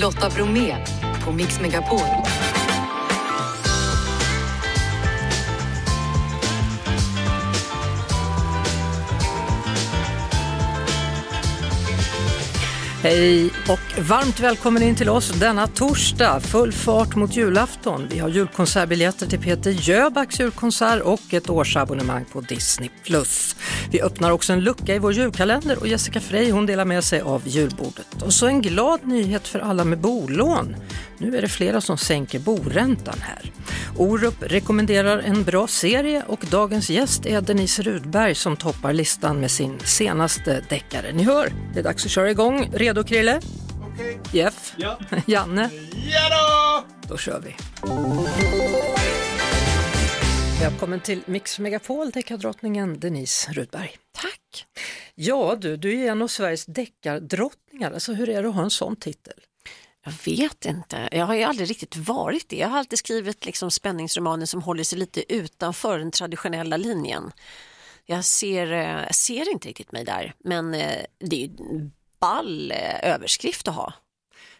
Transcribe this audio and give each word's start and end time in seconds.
Lotta 0.00 0.30
Bromé 0.30 0.76
på 1.24 1.32
Mix 1.32 1.60
Megapol. 1.60 1.98
Hej 13.02 13.50
och 13.68 14.08
varmt 14.08 14.40
välkommen 14.40 14.82
in 14.82 14.96
till 14.96 15.08
oss 15.08 15.30
denna 15.30 15.66
torsdag. 15.66 16.40
Full 16.40 16.72
fart 16.72 17.16
mot 17.16 17.36
julafton. 17.36 18.06
Vi 18.10 18.18
har 18.18 18.28
julkonsertbiljetter 18.28 19.26
till 19.26 19.40
Peter 19.40 19.70
Jöbacks 19.70 20.40
julkonsert 20.40 21.02
och 21.02 21.34
ett 21.34 21.50
årsabonnemang 21.50 22.24
på 22.32 22.40
Disney+. 22.40 22.90
Vi 23.94 24.02
öppnar 24.02 24.30
också 24.30 24.52
en 24.52 24.60
lucka 24.60 24.94
i 24.94 24.98
vår 24.98 25.12
julkalender 25.12 25.78
och 25.78 25.88
Jessica 25.88 26.20
Frey 26.20 26.50
hon 26.50 26.66
delar 26.66 26.84
med 26.84 27.04
sig 27.04 27.20
av 27.20 27.42
julbordet. 27.48 28.22
Och 28.22 28.32
så 28.32 28.46
en 28.46 28.62
glad 28.62 29.06
nyhet 29.06 29.48
för 29.48 29.58
alla 29.58 29.84
med 29.84 29.98
bolån. 29.98 30.76
Nu 31.18 31.36
är 31.36 31.42
det 31.42 31.48
flera 31.48 31.80
som 31.80 31.98
sänker 31.98 32.38
boräntan 32.38 33.18
här. 33.20 33.52
Orup 33.96 34.34
rekommenderar 34.40 35.18
en 35.18 35.44
bra 35.44 35.66
serie 35.66 36.24
och 36.26 36.44
dagens 36.50 36.90
gäst 36.90 37.26
är 37.26 37.40
Denise 37.40 37.82
Rudberg 37.82 38.34
som 38.34 38.56
toppar 38.56 38.92
listan 38.92 39.40
med 39.40 39.50
sin 39.50 39.78
senaste 39.84 40.64
deckare. 40.68 41.12
Ni 41.12 41.22
hör, 41.22 41.52
det 41.74 41.80
är 41.80 41.84
dags 41.84 42.04
att 42.04 42.10
köra 42.10 42.30
igång. 42.30 42.70
Redo 42.72 43.04
Krille? 43.04 43.40
Okej. 43.92 44.20
Jeff? 44.32 44.72
Ja. 44.76 44.98
Janne? 45.26 45.70
Ja 45.92 46.28
då! 46.30 46.84
Då 47.08 47.16
kör 47.16 47.40
vi. 47.40 47.56
Välkommen 50.60 51.00
till 51.00 51.22
Mix 51.26 51.58
Megapol, 51.58 52.10
deckardrottningen 52.10 53.00
Denise 53.00 53.52
Rudberg. 53.52 53.96
Tack. 54.12 54.66
Ja 55.14 55.56
du, 55.60 55.76
du 55.76 56.00
är 56.00 56.10
en 56.10 56.22
av 56.22 56.28
Sveriges 56.28 56.66
deckardrottningar. 56.66 57.92
Alltså 57.92 58.12
hur 58.12 58.28
är 58.28 58.42
det 58.42 58.48
att 58.48 58.54
ha 58.54 58.62
en 58.62 58.70
sån 58.70 58.96
titel? 58.96 59.34
Jag 60.04 60.12
vet 60.24 60.64
inte, 60.64 61.08
jag 61.12 61.26
har 61.26 61.34
ju 61.34 61.42
aldrig 61.42 61.70
riktigt 61.70 61.96
varit 61.96 62.48
det. 62.48 62.56
Jag 62.56 62.68
har 62.68 62.78
alltid 62.78 62.98
skrivit 62.98 63.46
liksom 63.46 63.70
spänningsromaner 63.70 64.46
som 64.46 64.62
håller 64.62 64.84
sig 64.84 64.98
lite 64.98 65.34
utanför 65.34 65.98
den 65.98 66.10
traditionella 66.10 66.76
linjen. 66.76 67.32
Jag 68.06 68.24
ser, 68.24 68.72
eh, 68.72 69.08
ser 69.10 69.52
inte 69.52 69.68
riktigt 69.68 69.92
mig 69.92 70.04
där, 70.04 70.34
men 70.38 70.74
eh, 70.74 71.04
det 71.18 71.36
är 71.36 71.40
ju 71.40 71.56
en 71.58 71.92
ball 72.18 72.70
eh, 72.70 73.12
överskrift 73.14 73.68
att 73.68 73.74
ha. 73.74 73.92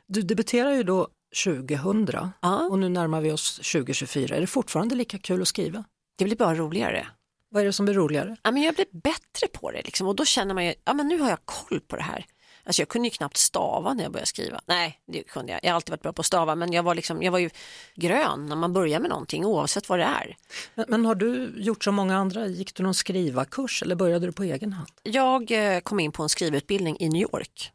Du 0.06 0.22
debuterar 0.22 0.72
ju 0.72 0.82
då 0.82 1.08
2000 1.44 2.30
Ja. 2.40 2.68
och 2.70 2.78
nu 2.78 2.88
närmar 2.88 3.20
vi 3.20 3.32
oss 3.32 3.56
2024. 3.56 4.36
Är 4.36 4.40
det 4.40 4.46
fortfarande 4.46 4.94
lika 4.94 5.18
kul 5.18 5.42
att 5.42 5.48
skriva? 5.48 5.84
Det 6.18 6.24
blir 6.24 6.36
bara 6.36 6.54
roligare. 6.54 7.06
Vad 7.50 7.62
är 7.62 7.66
det 7.66 7.72
som 7.72 7.84
blir 7.86 7.94
roligare? 7.94 8.36
Ja, 8.42 8.50
men 8.50 8.62
jag 8.62 8.74
blir 8.74 8.86
bättre 8.92 9.48
på 9.52 9.70
det 9.70 9.82
liksom, 9.82 10.06
och 10.06 10.16
då 10.16 10.24
känner 10.24 10.54
man 10.54 10.64
ju, 10.66 10.74
ja 10.84 10.94
men 10.94 11.08
nu 11.08 11.18
har 11.18 11.30
jag 11.30 11.38
koll 11.44 11.80
på 11.80 11.96
det 11.96 12.02
här. 12.02 12.26
Alltså 12.66 12.82
jag 12.82 12.88
kunde 12.88 13.08
ju 13.08 13.10
knappt 13.10 13.36
stava 13.36 13.94
när 13.94 14.02
jag 14.02 14.12
började 14.12 14.26
skriva. 14.26 14.60
Nej, 14.66 14.98
det 15.06 15.22
kunde 15.22 15.52
jag. 15.52 15.60
Jag 15.62 15.70
har 15.70 15.74
alltid 15.74 15.90
varit 15.90 16.02
bra 16.02 16.12
på 16.12 16.20
att 16.20 16.26
stava, 16.26 16.54
men 16.54 16.72
jag 16.72 16.82
var, 16.82 16.94
liksom, 16.94 17.22
jag 17.22 17.32
var 17.32 17.38
ju 17.38 17.50
grön 17.94 18.46
när 18.46 18.56
man 18.56 18.72
börjar 18.72 19.00
med 19.00 19.10
någonting 19.10 19.44
oavsett 19.44 19.88
vad 19.88 19.98
det 19.98 20.04
är. 20.04 20.36
Men, 20.74 20.86
men 20.88 21.04
har 21.04 21.14
du 21.14 21.52
gjort 21.56 21.84
som 21.84 21.94
många 21.94 22.16
andra? 22.16 22.46
Gick 22.46 22.74
du 22.74 22.82
någon 22.82 22.94
skrivarkurs 22.94 23.82
eller 23.82 23.94
började 23.94 24.26
du 24.26 24.32
på 24.32 24.42
egen 24.42 24.72
hand? 24.72 24.90
Jag 25.02 25.74
eh, 25.74 25.80
kom 25.80 26.00
in 26.00 26.12
på 26.12 26.22
en 26.22 26.28
skrivutbildning 26.28 26.96
i 27.00 27.08
New 27.08 27.22
York 27.22 27.72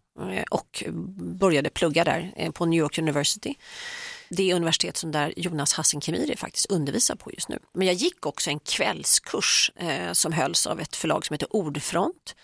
och 0.50 0.84
började 1.18 1.70
plugga 1.70 2.04
där 2.04 2.34
eh, 2.36 2.52
på 2.52 2.66
New 2.66 2.80
York 2.80 2.98
University. 2.98 3.56
Det 4.30 4.52
är 4.52 4.56
universitet 4.56 4.98
som 4.98 5.12
där 5.12 5.34
Jonas 5.38 5.74
Hassan 5.74 6.02
Khemiri 6.02 6.36
faktiskt 6.36 6.66
undervisar 6.66 7.16
på 7.16 7.32
just 7.32 7.50
nu. 7.50 7.60
Men 7.74 7.88
jag 7.88 7.96
gick 7.96 8.26
också 8.26 8.50
en 8.50 8.60
kvällskurs 8.60 9.72
eh, 9.76 10.12
som 10.12 10.34
hölls 10.34 10.68
av 10.68 10.80
ett 10.80 10.96
förlag 10.96 11.26
som 11.26 11.34
heter 11.34 11.56
Ordfront. 11.56 12.36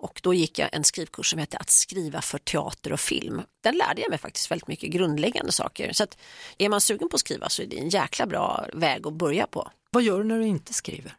Och 0.00 0.20
då 0.22 0.34
gick 0.34 0.58
jag 0.58 0.68
en 0.72 0.84
skrivkurs 0.84 1.30
som 1.30 1.38
hette 1.38 1.56
Att 1.56 1.70
skriva 1.70 2.20
för 2.20 2.38
teater 2.38 2.92
och 2.92 3.00
film. 3.00 3.42
Där 3.60 3.72
lärde 3.72 4.00
jag 4.00 4.10
mig 4.10 4.18
faktiskt 4.18 4.50
väldigt 4.50 4.68
mycket 4.68 4.90
grundläggande 4.90 5.52
saker. 5.52 5.92
Så 5.92 6.04
att 6.04 6.18
är 6.58 6.68
man 6.68 6.80
sugen 6.80 7.08
på 7.08 7.14
att 7.14 7.20
skriva 7.20 7.48
så 7.48 7.62
är 7.62 7.66
det 7.66 7.78
en 7.78 7.88
jäkla 7.88 8.26
bra 8.26 8.66
väg 8.72 9.06
att 9.06 9.12
börja 9.12 9.46
på. 9.46 9.70
Vad 9.90 10.02
gör 10.02 10.18
du 10.18 10.24
när 10.24 10.38
du 10.38 10.46
inte 10.46 10.72
skriver? 10.72 11.16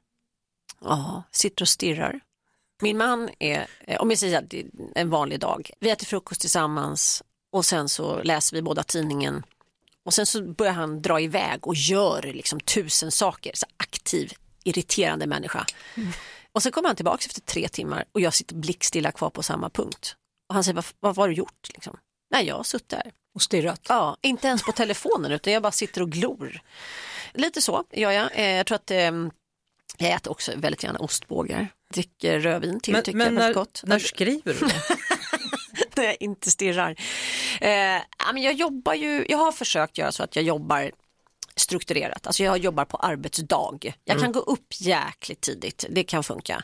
Ja, 0.82 1.24
sitter 1.32 1.64
och 1.64 1.70
stirrar. 1.70 2.20
Min 2.82 2.98
man 2.98 3.30
är, 3.40 3.68
eh, 3.88 4.02
om 4.02 4.10
jag 4.10 4.20
säger 4.20 4.38
att 4.40 4.50
det 4.50 4.60
är 4.60 4.66
en 4.96 5.10
vanlig 5.10 5.40
dag, 5.40 5.72
vi 5.80 5.90
äter 5.90 6.06
frukost 6.06 6.42
tillsammans 6.42 7.24
och 7.52 7.66
sen 7.66 7.90
så 7.90 8.24
läser 8.24 8.56
vi 8.56 8.62
båda 8.62 8.84
tidningen 8.84 9.44
och 10.06 10.14
sen 10.14 10.26
så 10.26 10.42
börjar 10.44 10.74
han 10.74 11.02
dra 11.02 11.20
iväg 11.22 11.68
och 11.68 11.76
gör 11.76 12.22
liksom 12.22 12.60
tusen 12.60 13.12
saker, 13.12 13.52
så 13.56 13.66
aktiv, 13.78 14.34
irriterande 14.64 15.28
människa. 15.28 15.66
Och 16.52 16.64
sen 16.64 16.72
kommer 16.72 16.90
han 16.90 16.96
tillbaka 16.96 17.26
efter 17.26 17.42
tre 17.42 17.68
timmar 17.68 18.06
och 18.12 18.22
jag 18.22 18.34
sitter 18.34 18.56
blickstilla 18.56 19.12
kvar 19.12 19.30
på 19.30 19.44
samma 19.44 19.70
punkt. 19.70 20.16
Och 20.50 20.54
han 20.56 20.64
säger, 20.64 20.76
vad, 20.76 20.86
vad 21.00 21.18
har 21.18 21.28
du 21.28 21.34
gjort? 21.34 21.68
Liksom? 21.74 21.98
Nej, 22.32 22.46
jag 22.46 22.56
har 22.56 22.64
suttit 22.64 22.90
där. 22.90 23.12
Och 23.36 23.42
stirrat? 23.42 23.82
Ja, 23.90 24.18
inte 24.22 24.48
ens 24.48 24.64
på 24.64 24.72
telefonen 24.72 25.32
utan 25.32 25.54
jag 25.54 25.64
bara 25.64 25.72
sitter 25.72 26.02
och 26.02 26.12
glor. 26.12 26.62
Lite 27.34 27.62
så 27.62 27.84
gör 27.92 28.12
jag. 28.12 28.30
Eh, 28.40 28.46
Jag 28.52 28.66
tror 28.66 28.76
att 28.76 28.92
eh, 28.92 28.98
jag 29.98 30.12
äter 30.12 30.32
också 30.32 30.52
väldigt 30.56 30.84
gärna 30.84 31.00
ostbågar. 31.00 31.68
Dricker 31.94 32.40
rödvin 32.40 32.80
till, 32.80 32.94
Men, 32.94 33.04
tycker 33.04 33.18
men 33.18 33.26
jag 33.26 33.34
är 33.34 33.40
väldigt 33.40 33.56
gott. 33.56 33.82
när 33.84 34.00
skriver 34.00 34.54
du 34.60 34.68
när 35.96 36.04
jag 36.04 36.18
inte 36.20 36.52
stirrar. 36.52 36.96
Eh, 37.62 38.02
jag 38.36 38.54
jobbar 38.54 38.94
ju, 38.94 39.26
jag 39.30 39.38
har 39.38 39.52
försökt 39.52 39.98
göra 39.98 40.12
så 40.12 40.24
att 40.24 40.36
jag 40.36 40.46
jobbar 40.46 40.92
strukturerat, 41.56 42.28
alltså 42.28 42.44
jag 42.44 42.58
jobbar 42.58 42.86
på 42.86 42.98
arbetsdag. 42.98 43.94
Jag 44.04 44.20
kan 44.20 44.32
gå 44.32 44.40
upp 44.40 44.74
jäkligt 44.80 45.42
tidigt, 45.42 45.86
det 45.90 46.04
kan 46.04 46.24
funka. 46.24 46.64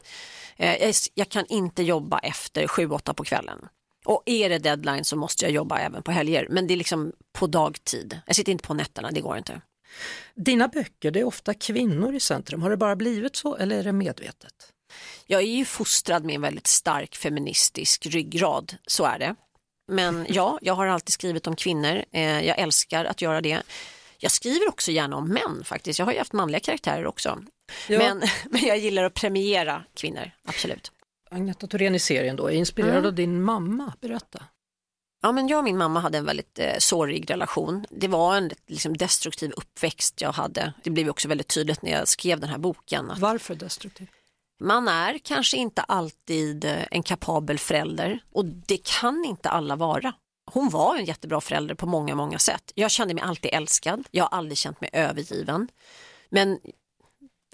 Eh, 0.57 0.83
jag, 0.83 0.93
jag 1.13 1.29
kan 1.29 1.45
inte 1.45 1.83
jobba 1.83 2.19
efter 2.19 2.67
7-8 2.67 3.13
på 3.13 3.23
kvällen. 3.23 3.67
Och 4.05 4.23
är 4.25 4.49
det 4.49 4.59
deadline 4.59 5.05
så 5.05 5.15
måste 5.15 5.45
jag 5.45 5.51
jobba 5.51 5.79
även 5.79 6.03
på 6.03 6.11
helger, 6.11 6.47
men 6.49 6.67
det 6.67 6.73
är 6.73 6.77
liksom 6.77 7.11
på 7.33 7.47
dagtid. 7.47 8.19
Jag 8.25 8.35
sitter 8.35 8.51
inte 8.51 8.67
på 8.67 8.73
nätterna, 8.73 9.11
det 9.11 9.21
går 9.21 9.37
inte. 9.37 9.61
Dina 10.35 10.67
böcker, 10.67 11.11
det 11.11 11.19
är 11.19 11.23
ofta 11.23 11.53
kvinnor 11.53 12.15
i 12.15 12.19
centrum. 12.19 12.61
Har 12.61 12.69
det 12.69 12.77
bara 12.77 12.95
blivit 12.95 13.35
så 13.35 13.55
eller 13.55 13.79
är 13.79 13.83
det 13.83 13.91
medvetet? 13.91 14.71
Jag 15.25 15.41
är 15.41 15.45
ju 15.45 15.65
fostrad 15.65 16.23
med 16.23 16.35
en 16.35 16.41
väldigt 16.41 16.67
stark 16.67 17.15
feministisk 17.15 18.05
ryggrad, 18.05 18.75
så 18.87 19.05
är 19.05 19.19
det. 19.19 19.35
Men 19.87 20.25
ja, 20.29 20.59
jag 20.61 20.73
har 20.73 20.87
alltid 20.87 21.13
skrivit 21.13 21.47
om 21.47 21.55
kvinnor. 21.55 22.05
Eh, 22.11 22.41
jag 22.45 22.59
älskar 22.59 23.05
att 23.05 23.21
göra 23.21 23.41
det. 23.41 23.61
Jag 24.17 24.31
skriver 24.31 24.69
också 24.69 24.91
gärna 24.91 25.15
om 25.15 25.27
män 25.29 25.63
faktiskt. 25.65 25.99
Jag 25.99 26.05
har 26.05 26.13
ju 26.13 26.19
haft 26.19 26.33
manliga 26.33 26.59
karaktärer 26.59 27.05
också. 27.05 27.39
Ja. 27.87 27.97
Men, 27.99 28.21
men 28.49 28.65
jag 28.65 28.77
gillar 28.77 29.03
att 29.03 29.13
premiera 29.13 29.83
kvinnor, 29.93 30.31
absolut. 30.47 30.91
Agneta 31.29 31.67
Thorén 31.67 31.95
i 31.95 31.99
serien 31.99 32.35
då 32.35 32.47
är 32.47 32.53
inspirerad 32.53 32.95
Mm. 32.95 33.05
av 33.05 33.13
din 33.13 33.41
mamma. 33.43 33.93
Berätta. 34.01 34.43
Ja, 35.21 35.31
men 35.31 35.47
jag 35.47 35.57
och 35.57 35.63
min 35.63 35.77
mamma 35.77 35.99
hade 35.99 36.17
en 36.17 36.25
väldigt 36.25 36.59
eh, 36.59 36.77
sårig 36.79 37.29
relation. 37.29 37.85
Det 37.89 38.07
var 38.07 38.37
en 38.37 38.51
liksom, 38.67 38.97
destruktiv 38.97 39.51
uppväxt 39.51 40.21
jag 40.21 40.31
hade. 40.31 40.73
Det 40.83 40.89
blev 40.89 41.09
också 41.09 41.27
väldigt 41.27 41.47
tydligt 41.47 41.81
när 41.81 41.91
jag 41.91 42.07
skrev 42.07 42.39
den 42.39 42.49
här 42.49 42.57
boken. 42.57 43.11
Att 43.11 43.19
Varför 43.19 43.55
destruktiv? 43.55 44.07
Man 44.59 44.87
är 44.87 45.17
kanske 45.17 45.57
inte 45.57 45.81
alltid 45.81 46.65
eh, 46.65 46.85
en 46.91 47.03
kapabel 47.03 47.59
förälder 47.59 48.19
och 48.31 48.45
det 48.45 48.77
kan 48.83 49.25
inte 49.25 49.49
alla 49.49 49.75
vara. 49.75 50.13
Hon 50.51 50.69
var 50.69 50.95
en 50.95 51.05
jättebra 51.05 51.41
förälder 51.41 51.75
på 51.75 51.85
många, 51.85 52.15
många 52.15 52.39
sätt. 52.39 52.71
Jag 52.75 52.91
kände 52.91 53.13
mig 53.13 53.23
alltid 53.23 53.53
älskad. 53.53 54.07
Jag 54.11 54.23
har 54.23 54.37
aldrig 54.37 54.57
känt 54.57 54.81
mig 54.81 54.89
övergiven. 54.93 55.67
Men 56.29 56.59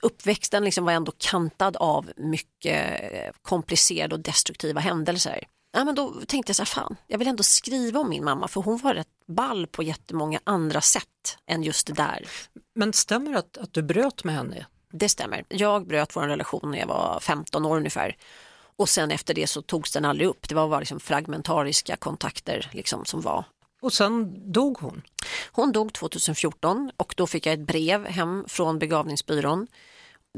uppväxten 0.02 0.64
liksom 0.64 0.86
var 0.86 0.94
ändå 0.94 1.12
kantad 1.18 1.78
av 1.78 2.12
mycket 2.18 3.14
eh, 3.14 3.32
komplicerade 3.42 4.16
och 4.16 4.22
destruktiva 4.22 4.80
händelser. 4.80 5.44
Ja, 5.74 5.84
men 5.84 5.96
då 5.96 6.14
tänkte 6.28 6.50
jag 6.50 6.56
så 6.56 6.62
här, 6.62 6.66
fan, 6.66 6.96
jag 7.08 7.18
vill 7.18 7.28
ändå 7.28 7.44
skriva 7.44 8.00
om 8.00 8.10
min 8.10 8.24
mamma 8.24 8.48
för 8.48 8.62
hon 8.62 8.78
var 8.78 8.94
rätt 8.94 9.26
ball 9.28 9.68
på 9.68 9.84
jättemånga 9.84 10.40
andra 10.44 10.82
sätt 10.82 11.38
än 11.46 11.64
just 11.64 11.88
det 11.88 11.94
där. 11.94 12.28
Men 12.76 12.94
stämmer 12.94 13.32
det 13.32 13.40
att, 13.40 13.58
att 13.58 13.74
du 13.74 13.82
bröt 13.82 14.24
med 14.24 14.36
henne? 14.36 14.66
Det 14.92 15.10
stämmer. 15.10 15.44
Jag 15.48 15.88
bröt 15.88 16.16
vår 16.16 16.22
relation 16.22 16.72
när 16.72 16.80
jag 16.80 16.88
var 16.88 17.20
15 17.20 17.66
år 17.66 17.78
ungefär. 17.78 18.16
Och 18.76 18.90
sen 18.90 19.12
efter 19.12 19.34
det 19.34 19.48
så 19.48 19.62
togs 19.62 19.92
den 19.92 20.06
aldrig 20.06 20.30
upp. 20.30 20.50
Det 20.50 20.56
var 20.56 20.70
bara 20.70 20.80
liksom 20.80 21.00
fragmentariska 21.00 21.96
kontakter 21.96 22.70
liksom 22.72 23.06
som 23.06 23.22
var. 23.22 23.44
Och 23.82 23.94
sen 23.94 24.34
dog 24.52 24.78
hon. 24.78 25.02
Hon 25.52 25.72
dog 25.72 25.94
2014 25.94 26.92
och 26.98 27.14
då 27.18 27.28
fick 27.28 27.46
jag 27.46 27.54
ett 27.54 27.68
brev 27.68 28.06
hem 28.06 28.46
från 28.48 28.80
begravningsbyrån 28.80 29.68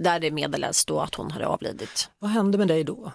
där 0.02 0.20
det 0.20 0.32
meddelades 0.32 0.86
då 0.86 1.00
att 1.00 1.16
hon 1.16 1.32
hade 1.32 1.48
avlidit. 1.48 2.10
Vad 2.20 2.32
hände 2.32 2.58
med 2.58 2.68
dig 2.68 2.84
då? 2.84 3.12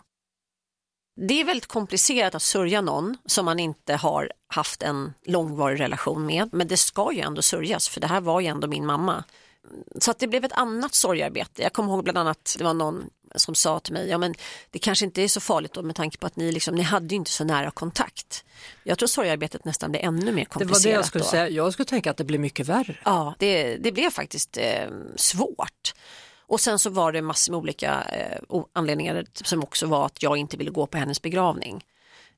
Det 1.20 1.41
är 1.41 1.44
väldigt 1.44 1.67
komplicerat 1.67 2.34
att 2.34 2.43
sörja 2.43 2.81
någon 2.81 3.17
som 3.26 3.44
man 3.44 3.58
inte 3.58 3.94
har 3.94 4.32
haft 4.46 4.82
en 4.82 5.14
långvarig 5.25 5.81
relation 5.81 6.26
med. 6.26 6.49
Men 6.52 6.69
det 6.69 6.76
ska 6.76 7.12
ju 7.12 7.20
ändå 7.20 7.43
sörjas 7.43 7.88
för 7.88 8.00
det 8.00 8.06
här 8.06 8.20
var 8.20 8.41
ju 8.41 8.46
ändå 8.46 8.69
min 8.69 8.87
mamma. 8.87 9.25
Så 10.00 10.10
att 10.10 10.19
det 10.19 10.26
blev 10.28 10.44
ett 10.44 10.52
annat 10.52 10.94
sorgarbete. 10.94 11.62
Jag 11.62 11.72
kommer 11.72 11.93
ihåg 11.93 12.05
bland 12.05 12.19
annat, 12.19 12.55
det 12.58 12.64
var 12.64 12.75
någon 12.75 13.10
som 13.34 13.55
sa 13.55 13.81
till 13.81 13.93
mig, 13.93 14.08
ja 14.08 14.19
men 14.19 14.34
det 14.70 14.78
kanske 14.78 15.05
inte 15.05 15.22
är 15.22 15.28
så 15.28 15.40
farligt 15.40 15.72
då 15.72 15.82
med 15.82 15.96
tanke 15.96 16.19
på 16.19 16.26
att 16.26 16.37
ni, 16.37 16.52
liksom, 16.52 16.75
ni 16.75 16.82
hade 16.82 17.06
ju 17.08 17.16
inte 17.16 17.31
så 17.31 17.44
nära 17.44 17.70
kontakt. 17.70 18.44
Jag 18.84 18.99
tror 18.99 19.06
sorgarbetet 19.06 19.64
nästan 19.64 19.90
blev 19.90 20.05
ännu 20.05 20.32
mer 20.32 20.40
Det 20.43 20.44
komplicerat. 20.44 20.84
var 20.84 20.90
det 20.90 20.96
jag 20.96 21.05
skulle 21.06 21.25
då. 21.25 21.31
säga. 21.31 21.49
Jag 21.49 21.72
skulle 21.72 21.87
tänka 21.87 22.10
att 22.10 22.16
det 22.16 22.25
blir 22.25 22.38
mycket 22.38 22.66
värre. 22.69 22.96
Ja, 23.05 23.34
det, 23.38 23.76
det 23.76 23.93
blev 23.93 24.10
faktiskt 24.10 24.56
eh, 24.56 24.88
svårt. 25.16 25.94
Och 26.46 26.60
sen 26.60 26.78
så 26.78 26.90
var 26.90 27.12
det 27.12 27.22
massor 27.22 27.52
med 27.52 27.58
olika 27.58 28.02
eh, 28.02 28.60
anledningar 28.72 29.25
som 29.44 29.62
också 29.62 29.87
var 29.87 30.06
att 30.06 30.22
jag 30.22 30.37
inte 30.37 30.56
ville 30.56 30.70
gå 30.70 30.87
på 30.87 30.99
hennes 30.99 31.22
begravning. 31.22 31.84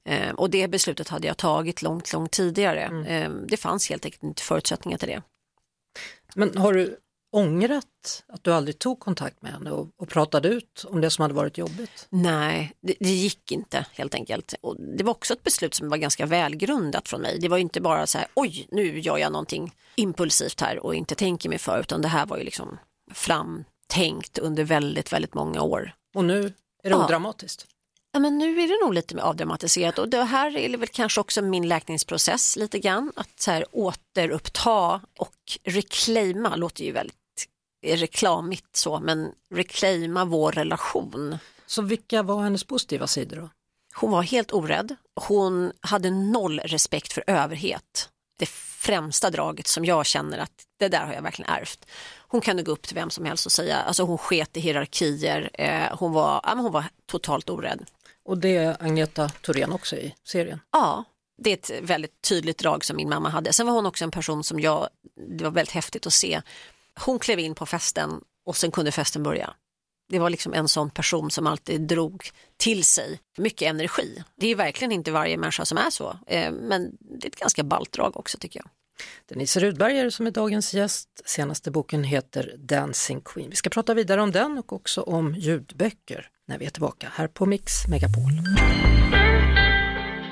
Eh, 0.04 0.30
och 0.30 0.50
det 0.50 0.68
beslutet 0.68 1.08
hade 1.08 1.26
jag 1.26 1.36
tagit 1.36 1.82
långt, 1.82 2.12
långt 2.12 2.30
tidigare. 2.32 3.04
Eh, 3.08 3.30
det 3.30 3.56
fanns 3.56 3.88
helt 3.90 4.04
enkelt 4.04 4.22
inte 4.22 4.42
förutsättningar 4.42 4.98
till 4.98 5.08
det. 5.08 5.22
Men 6.34 6.56
har 6.56 6.72
du 6.72 6.96
ångrat 7.30 8.24
att 8.28 8.44
du 8.44 8.52
aldrig 8.52 8.78
tog 8.78 9.00
kontakt 9.00 9.42
med 9.42 9.52
henne 9.52 9.70
och, 9.70 9.88
och 9.96 10.08
pratade 10.08 10.48
ut 10.48 10.84
om 10.88 11.00
det 11.00 11.10
som 11.10 11.22
hade 11.22 11.34
varit 11.34 11.58
jobbigt? 11.58 12.06
Nej, 12.10 12.72
det, 12.80 12.94
det, 13.00 13.10
gick 13.10 13.52
inte 13.52 13.86
helt 13.92 14.14
enkelt. 14.14 14.54
Och 14.60 14.76
det 14.80 15.04
var 15.04 15.10
också 15.10 15.32
ett 15.32 15.42
beslut 15.42 15.74
som 15.74 15.88
var 15.88 15.96
ganska 15.96 16.26
välgrundat 16.26 17.08
från 17.08 17.20
mig. 17.20 17.38
Det 17.40 17.48
var 17.48 17.58
inte 17.58 17.80
bara 17.80 18.06
så 18.06 18.18
här, 18.18 18.26
oj, 18.34 18.66
nu 18.70 19.00
gör 19.00 19.18
jag 19.18 19.32
någonting 19.32 19.74
impulsivt 19.94 20.60
här 20.60 20.78
och 20.78 20.94
inte 20.94 21.14
tänker 21.14 21.48
mig 21.48 21.58
för, 21.58 21.80
utan 21.80 22.02
det 22.02 22.08
här 22.08 22.26
var 22.26 22.38
ju 22.38 22.44
liksom 22.44 22.78
framtänkt 23.12 24.38
under 24.38 24.64
väldigt, 24.64 25.12
väldigt 25.12 25.34
många 25.34 25.62
år. 25.62 25.94
Och 26.14 26.24
nu 26.24 26.40
är 26.82 26.90
det 26.90 26.90
ja. 26.90 27.04
odramatiskt? 27.04 27.66
Ja, 28.12 28.20
men 28.20 28.38
nu 28.38 28.60
är 28.62 28.68
det 28.68 28.84
nog 28.84 28.94
lite 28.94 29.14
mer 29.14 29.22
avdramatiserat 29.22 29.98
och 29.98 30.08
det 30.08 30.24
här 30.24 30.56
är 30.56 30.76
väl 30.76 30.88
kanske 30.88 31.20
också 31.20 31.42
min 31.42 31.68
läkningsprocess 31.68 32.56
lite 32.56 32.78
grann. 32.78 33.12
Att 33.16 33.40
så 33.40 33.50
här, 33.50 33.64
återuppta 33.72 35.00
och 35.18 35.36
reclaima 35.64 36.56
låter 36.56 36.84
ju 36.84 36.92
väldigt 36.92 37.19
reklamigt 37.82 38.76
så, 38.76 39.00
men 39.00 39.32
reclaima 39.54 40.24
vår 40.24 40.52
relation. 40.52 41.38
Så 41.66 41.82
vilka 41.82 42.22
var 42.22 42.42
hennes 42.42 42.64
positiva 42.64 43.06
sidor 43.06 43.36
då? 43.36 43.50
Hon 43.94 44.10
var 44.10 44.22
helt 44.22 44.52
orädd. 44.52 44.96
Hon 45.14 45.72
hade 45.80 46.10
noll 46.10 46.60
respekt 46.60 47.12
för 47.12 47.24
överhet. 47.26 48.08
Det 48.38 48.48
främsta 48.48 49.30
draget 49.30 49.66
som 49.66 49.84
jag 49.84 50.06
känner 50.06 50.38
att 50.38 50.64
det 50.78 50.88
där 50.88 51.06
har 51.06 51.14
jag 51.14 51.22
verkligen 51.22 51.50
ärvt. 51.50 51.86
Hon 52.28 52.40
kunde 52.40 52.62
gå 52.62 52.72
upp 52.72 52.82
till 52.82 52.94
vem 52.94 53.10
som 53.10 53.24
helst 53.24 53.46
och 53.46 53.52
säga, 53.52 53.76
alltså 53.76 54.02
hon 54.02 54.18
sket 54.18 54.56
i 54.56 54.60
hierarkier, 54.60 55.50
eh, 55.54 55.98
hon, 55.98 56.12
var, 56.12 56.40
ja, 56.44 56.54
hon 56.54 56.72
var 56.72 56.84
totalt 57.06 57.50
orädd. 57.50 57.84
Och 58.24 58.38
det 58.38 58.56
är 58.56 58.76
Agneta 58.82 59.28
Thorén 59.28 59.72
också 59.72 59.96
i 59.96 60.14
serien? 60.24 60.60
Ja, 60.72 61.04
det 61.42 61.50
är 61.50 61.54
ett 61.54 61.88
väldigt 61.88 62.22
tydligt 62.22 62.58
drag 62.58 62.84
som 62.84 62.96
min 62.96 63.08
mamma 63.08 63.28
hade. 63.28 63.52
Sen 63.52 63.66
var 63.66 63.72
hon 63.72 63.86
också 63.86 64.04
en 64.04 64.10
person 64.10 64.44
som 64.44 64.60
jag, 64.60 64.88
det 65.38 65.44
var 65.44 65.50
väldigt 65.50 65.74
häftigt 65.74 66.06
att 66.06 66.12
se. 66.12 66.42
Hon 67.06 67.18
klev 67.18 67.38
in 67.38 67.54
på 67.54 67.66
festen 67.66 68.20
och 68.46 68.56
sen 68.56 68.70
kunde 68.70 68.92
festen 68.92 69.22
börja. 69.22 69.54
Det 70.08 70.18
var 70.18 70.30
liksom 70.30 70.54
en 70.54 70.68
sån 70.68 70.90
person 70.90 71.30
som 71.30 71.46
alltid 71.46 71.80
drog 71.80 72.30
till 72.56 72.84
sig 72.84 73.20
mycket 73.38 73.68
energi. 73.68 74.22
Det 74.36 74.46
är 74.46 74.54
verkligen 74.54 74.92
inte 74.92 75.12
varje 75.12 75.36
människa 75.36 75.64
som 75.64 75.78
är 75.78 75.90
så, 75.90 76.16
eh, 76.26 76.52
men 76.52 76.96
det 77.00 77.26
är 77.26 77.28
ett 77.28 77.36
ganska 77.36 77.62
ballt 77.62 77.92
drag 77.92 78.16
också 78.16 78.38
tycker 78.38 78.60
jag. 78.60 78.70
Denise 79.26 79.60
Rudberger 79.60 80.10
som 80.10 80.26
är 80.26 80.30
dagens 80.30 80.74
gäst. 80.74 81.08
Senaste 81.24 81.70
boken 81.70 82.04
heter 82.04 82.54
Dancing 82.58 83.20
Queen. 83.24 83.50
Vi 83.50 83.56
ska 83.56 83.70
prata 83.70 83.94
vidare 83.94 84.22
om 84.22 84.32
den 84.32 84.58
och 84.58 84.72
också 84.72 85.02
om 85.02 85.34
ljudböcker 85.34 86.28
när 86.48 86.58
vi 86.58 86.66
är 86.66 86.70
tillbaka 86.70 87.12
här 87.14 87.28
på 87.28 87.46
Mix 87.46 87.72
Megapol. 87.88 88.32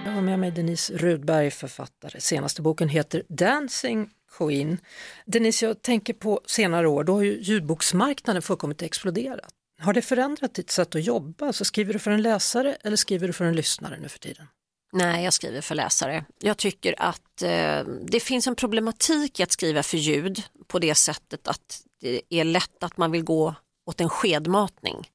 Jag 0.05 0.13
har 0.13 0.23
med 0.23 0.39
mig 0.39 0.51
Denise 0.51 0.97
Rudberg, 0.97 1.51
författare. 1.51 2.21
Senaste 2.21 2.63
boken 2.63 2.89
heter 2.89 3.23
Dancing 3.29 4.11
Queen. 4.37 4.79
Denise, 5.27 5.67
jag 5.67 5.83
tänker 5.83 6.13
på 6.13 6.41
senare 6.47 6.89
år, 6.89 7.05
då 7.05 7.15
har 7.15 7.23
ju 7.23 7.41
ljudboksmarknaden 7.41 8.43
fullkomligt 8.43 8.83
exploderat. 8.83 9.51
Har 9.81 9.93
det 9.93 10.03
förändrat 10.03 10.55
ditt 10.55 10.71
sätt 10.71 10.95
att 10.95 11.05
jobba? 11.05 11.53
Så 11.53 11.65
skriver 11.65 11.93
du 11.93 11.99
för 11.99 12.11
en 12.11 12.23
läsare 12.23 12.77
eller 12.85 12.97
skriver 12.97 13.27
du 13.27 13.33
för 13.33 13.45
en 13.45 13.57
lyssnare 13.57 13.99
nu 14.01 14.09
för 14.09 14.19
tiden? 14.19 14.47
Nej, 14.93 15.25
jag 15.25 15.33
skriver 15.33 15.61
för 15.61 15.75
läsare. 15.75 16.25
Jag 16.39 16.57
tycker 16.57 16.95
att 16.99 17.43
eh, 17.43 17.85
det 18.07 18.21
finns 18.21 18.47
en 18.47 18.55
problematik 18.55 19.41
i 19.41 19.43
att 19.43 19.53
skriva 19.53 19.83
för 19.83 19.97
ljud 19.97 20.43
på 20.67 20.79
det 20.79 20.95
sättet 20.95 21.49
att 21.49 21.83
det 22.01 22.21
är 22.29 22.45
lätt 22.45 22.83
att 22.83 22.97
man 22.97 23.11
vill 23.11 23.23
gå 23.23 23.55
åt 23.87 24.01
en 24.01 24.09
skedmatning. 24.09 25.09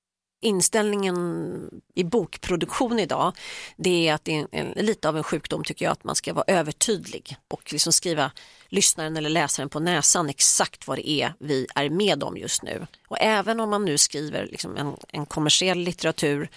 Inställningen 0.44 1.81
i 1.95 2.04
bokproduktion 2.04 3.00
idag 3.00 3.34
det 3.78 4.07
är 4.07 4.13
att 4.13 4.25
det 4.25 4.40
är 4.40 4.48
en, 4.51 4.86
lite 4.86 5.10
av 5.10 5.18
en 5.18 5.24
sjukdom 5.24 5.63
tycker 5.63 5.86
jag 5.86 5.92
att 5.92 6.04
man 6.04 6.16
ska 6.16 6.34
vara 6.34 6.45
övertydlig 6.48 7.36
och 7.48 7.74
liksom 7.74 7.94
skriva 7.94 8.31
lyssnaren 8.68 9.18
eller 9.18 9.30
läsaren 9.30 9.69
på 9.69 9.80
näsan 9.80 10.30
exakt 10.30 10.88
vad 10.88 10.98
det 10.98 11.10
är 11.10 11.34
vi 11.40 11.68
är 11.75 11.90
med 11.90 12.24
om 12.24 12.38
just 12.38 12.63
nu. 12.63 12.88
Och 13.07 13.18
även 13.19 13.60
om 13.60 13.69
man 13.69 13.86
nu 13.86 13.98
skriver 13.98 14.45
liksom 14.45 14.78
en, 14.78 14.94
en 15.07 15.25
kommersiell 15.25 15.80
litteratur 15.80 16.50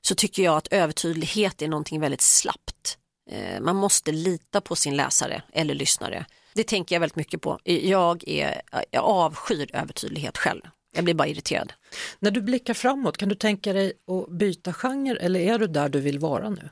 så 0.00 0.14
tycker 0.14 0.42
jag 0.42 0.56
att 0.56 0.68
övertydlighet 0.70 1.62
är 1.62 1.68
någonting 1.68 2.00
väldigt 2.00 2.20
slappt. 2.20 2.98
Eh, 3.30 3.60
man 3.60 3.76
måste 3.76 4.12
lita 4.12 4.60
på 4.60 4.76
sin 4.76 4.96
läsare 4.96 5.42
eller 5.52 5.74
lyssnare. 5.74 6.26
Det 6.54 6.64
tänker 6.64 6.94
jag 6.94 7.00
väldigt 7.00 7.16
mycket 7.16 7.40
på. 7.40 7.58
Jag, 7.64 8.28
är, 8.28 8.62
jag 8.90 9.04
avskyr 9.04 9.70
övertydlighet 9.76 10.38
själv. 10.38 10.62
Jag 10.92 11.04
blir 11.04 11.14
bara 11.14 11.28
irriterad. 11.28 11.72
När 12.18 12.30
du 12.30 12.40
blickar 12.40 12.74
framåt, 12.74 13.16
kan 13.16 13.28
du 13.28 13.34
tänka 13.34 13.72
dig 13.72 13.92
att 14.06 14.30
byta 14.30 14.72
genre 14.72 15.16
eller 15.20 15.40
är 15.40 15.58
du 15.58 15.66
där 15.66 15.88
du 15.88 16.00
vill 16.00 16.18
vara 16.18 16.50
nu? 16.50 16.70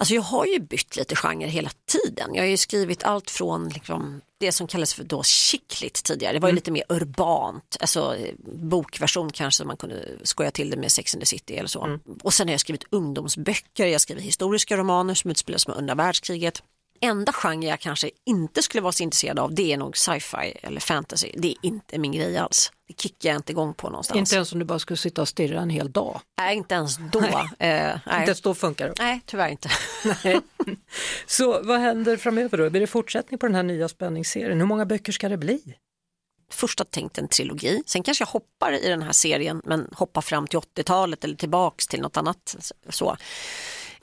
Alltså 0.00 0.14
jag 0.14 0.22
har 0.22 0.46
ju 0.46 0.58
bytt 0.58 0.96
lite 0.96 1.16
genre 1.16 1.46
hela 1.46 1.70
tiden. 1.86 2.34
Jag 2.34 2.42
har 2.42 2.48
ju 2.48 2.56
skrivit 2.56 3.04
allt 3.04 3.30
från 3.30 3.68
liksom 3.68 4.20
det 4.38 4.52
som 4.52 4.66
kallades 4.66 4.94
för 4.94 5.04
då 5.04 5.22
chickligt 5.22 6.04
tidigare. 6.04 6.32
Det 6.32 6.38
var 6.38 6.48
ju 6.48 6.50
mm. 6.50 6.56
lite 6.56 6.70
mer 6.70 6.84
urbant, 6.88 7.76
alltså 7.80 8.16
bokversion 8.54 9.30
kanske 9.32 9.64
man 9.64 9.76
kunde 9.76 10.08
skoja 10.22 10.50
till 10.50 10.70
det 10.70 10.76
med 10.76 10.92
Sex 10.92 11.14
and 11.14 11.22
the 11.22 11.26
City 11.26 11.54
eller 11.56 11.68
så. 11.68 11.84
Mm. 11.84 12.00
Och 12.22 12.34
sen 12.34 12.48
har 12.48 12.52
jag 12.52 12.60
skrivit 12.60 12.84
ungdomsböcker, 12.90 13.86
jag 13.86 13.94
har 13.94 13.98
skrivit 13.98 14.24
historiska 14.24 14.76
romaner 14.76 15.14
som 15.14 15.30
utspelar 15.30 15.58
sig 15.58 15.74
under 15.74 15.94
världskriget 15.94 16.62
enda 17.00 17.32
genre 17.32 17.66
jag 17.66 17.80
kanske 17.80 18.10
inte 18.26 18.62
skulle 18.62 18.80
vara 18.82 18.92
så 18.92 19.02
intresserad 19.02 19.38
av 19.38 19.54
det 19.54 19.72
är 19.72 19.76
nog 19.76 19.96
sci-fi 19.96 20.58
eller 20.62 20.80
fantasy. 20.80 21.32
Det 21.36 21.48
är 21.48 21.56
inte 21.62 21.98
min 21.98 22.12
grej 22.12 22.38
alls. 22.38 22.72
Det 22.88 23.02
kickar 23.02 23.28
jag 23.28 23.36
inte 23.36 23.52
igång 23.52 23.74
på 23.74 23.90
någonstans. 23.90 24.18
Inte 24.18 24.34
ens 24.34 24.52
om 24.52 24.58
du 24.58 24.64
bara 24.64 24.78
skulle 24.78 24.96
sitta 24.96 25.22
och 25.22 25.28
stirra 25.28 25.60
en 25.60 25.70
hel 25.70 25.92
dag? 25.92 26.20
Nej, 26.38 26.56
inte 26.56 26.74
ens 26.74 26.96
då. 27.12 27.20
Nej. 27.20 27.70
Eh. 27.70 27.94
Inte 27.94 28.06
ens 28.08 28.40
då 28.40 28.54
funkar 28.54 28.88
det? 28.88 28.94
Nej, 28.98 29.20
tyvärr 29.26 29.48
inte. 29.48 29.68
nej. 30.24 30.40
Så 31.26 31.62
vad 31.62 31.80
händer 31.80 32.16
framöver 32.16 32.58
då? 32.58 32.70
Blir 32.70 32.80
det 32.80 32.86
fortsättning 32.86 33.38
på 33.38 33.46
den 33.46 33.54
här 33.54 33.62
nya 33.62 33.88
spänningsserien? 33.88 34.58
Hur 34.58 34.66
många 34.66 34.86
böcker 34.86 35.12
ska 35.12 35.28
det 35.28 35.36
bli? 35.36 35.60
Först 36.52 36.78
har 36.78 36.84
tänkt 36.84 37.18
en 37.18 37.28
trilogi, 37.28 37.82
sen 37.86 38.02
kanske 38.02 38.22
jag 38.22 38.28
hoppar 38.28 38.72
i 38.72 38.88
den 38.88 39.02
här 39.02 39.12
serien 39.12 39.62
men 39.64 39.88
hoppar 39.92 40.20
fram 40.20 40.46
till 40.46 40.58
80-talet 40.58 41.24
eller 41.24 41.36
tillbaks 41.36 41.86
till 41.86 42.00
något 42.00 42.16
annat. 42.16 42.56
Så 42.88 43.16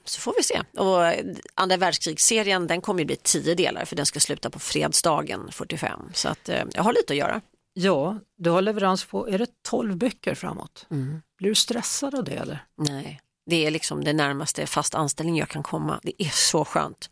så 0.09 0.21
får 0.21 0.33
vi 0.37 0.43
se. 0.43 0.61
Och 0.77 1.13
andra 1.53 1.77
världskrigsserien 1.77 2.67
den 2.67 2.81
kommer 2.81 2.99
ju 2.99 3.05
bli 3.05 3.15
tio 3.15 3.55
delar 3.55 3.85
för 3.85 3.95
den 3.95 4.05
ska 4.05 4.19
sluta 4.19 4.49
på 4.49 4.59
fredsdagen 4.59 5.51
45. 5.51 6.01
Så 6.13 6.29
att 6.29 6.49
eh, 6.49 6.63
jag 6.73 6.83
har 6.83 6.93
lite 6.93 7.13
att 7.13 7.17
göra. 7.17 7.41
Ja, 7.73 8.19
du 8.37 8.49
har 8.49 8.61
leverans 8.61 9.05
på, 9.05 9.29
är 9.29 9.37
det 9.37 9.63
12 9.63 9.97
böcker 9.97 10.35
framåt? 10.35 10.85
Mm. 10.91 11.21
Blir 11.37 11.49
du 11.49 11.55
stressad 11.55 12.15
av 12.15 12.23
det 12.23 12.35
eller? 12.35 12.65
Nej, 12.77 13.21
det 13.45 13.65
är 13.65 13.71
liksom 13.71 14.03
det 14.03 14.13
närmaste 14.13 14.67
fast 14.67 14.95
anställning 14.95 15.37
jag 15.37 15.49
kan 15.49 15.63
komma. 15.63 15.99
Det 16.03 16.13
är 16.17 16.29
så 16.29 16.65
skönt. 16.65 17.09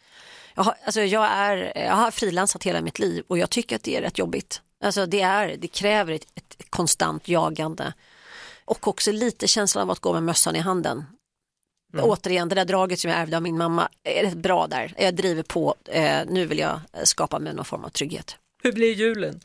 Jag 0.56 0.64
har, 0.64 0.76
alltså 0.86 1.02
jag, 1.02 1.26
är, 1.32 1.74
jag 1.76 1.96
har 1.96 2.12
frilansat 2.12 2.64
hela 2.64 2.82
mitt 2.82 3.00
liv 3.00 3.24
och 3.28 3.38
jag 3.38 3.50
tycker 3.50 3.76
att 3.76 3.84
det 3.84 3.98
är 3.98 4.02
rätt 4.02 4.18
jobbigt. 4.18 4.62
Alltså 4.84 5.06
det, 5.06 5.22
är, 5.22 5.56
det 5.58 5.68
kräver 5.68 6.14
ett, 6.14 6.28
ett 6.36 6.70
konstant 6.70 7.28
jagande 7.28 7.94
och 8.66 8.88
också 8.88 9.12
lite 9.12 9.48
känslan 9.48 9.82
av 9.82 9.92
att 9.92 10.00
gå 10.00 10.14
med 10.14 10.24
mössan 10.24 10.56
i 10.56 10.60
handen. 10.60 11.06
Mm. 11.94 12.06
Återigen, 12.06 12.50
det 12.50 12.56
där 12.56 12.66
draget 12.66 13.00
som 13.00 13.12
jag 13.12 13.20
ärvde 13.20 13.38
av 13.38 13.44
min 13.44 13.58
mamma 13.58 13.90
är 14.04 14.24
rätt 14.24 14.38
bra 14.38 14.68
där. 14.68 14.94
Jag 14.98 15.16
driver 15.16 15.44
på, 15.44 15.76
eh, 15.86 16.20
nu 16.28 16.46
vill 16.46 16.60
jag 16.60 16.80
skapa 17.04 17.40
mig 17.40 17.54
någon 17.54 17.66
form 17.66 17.84
av 17.84 17.90
trygghet. 17.90 18.38
Hur 18.64 18.72
blir 18.72 18.94
julen? 18.94 19.40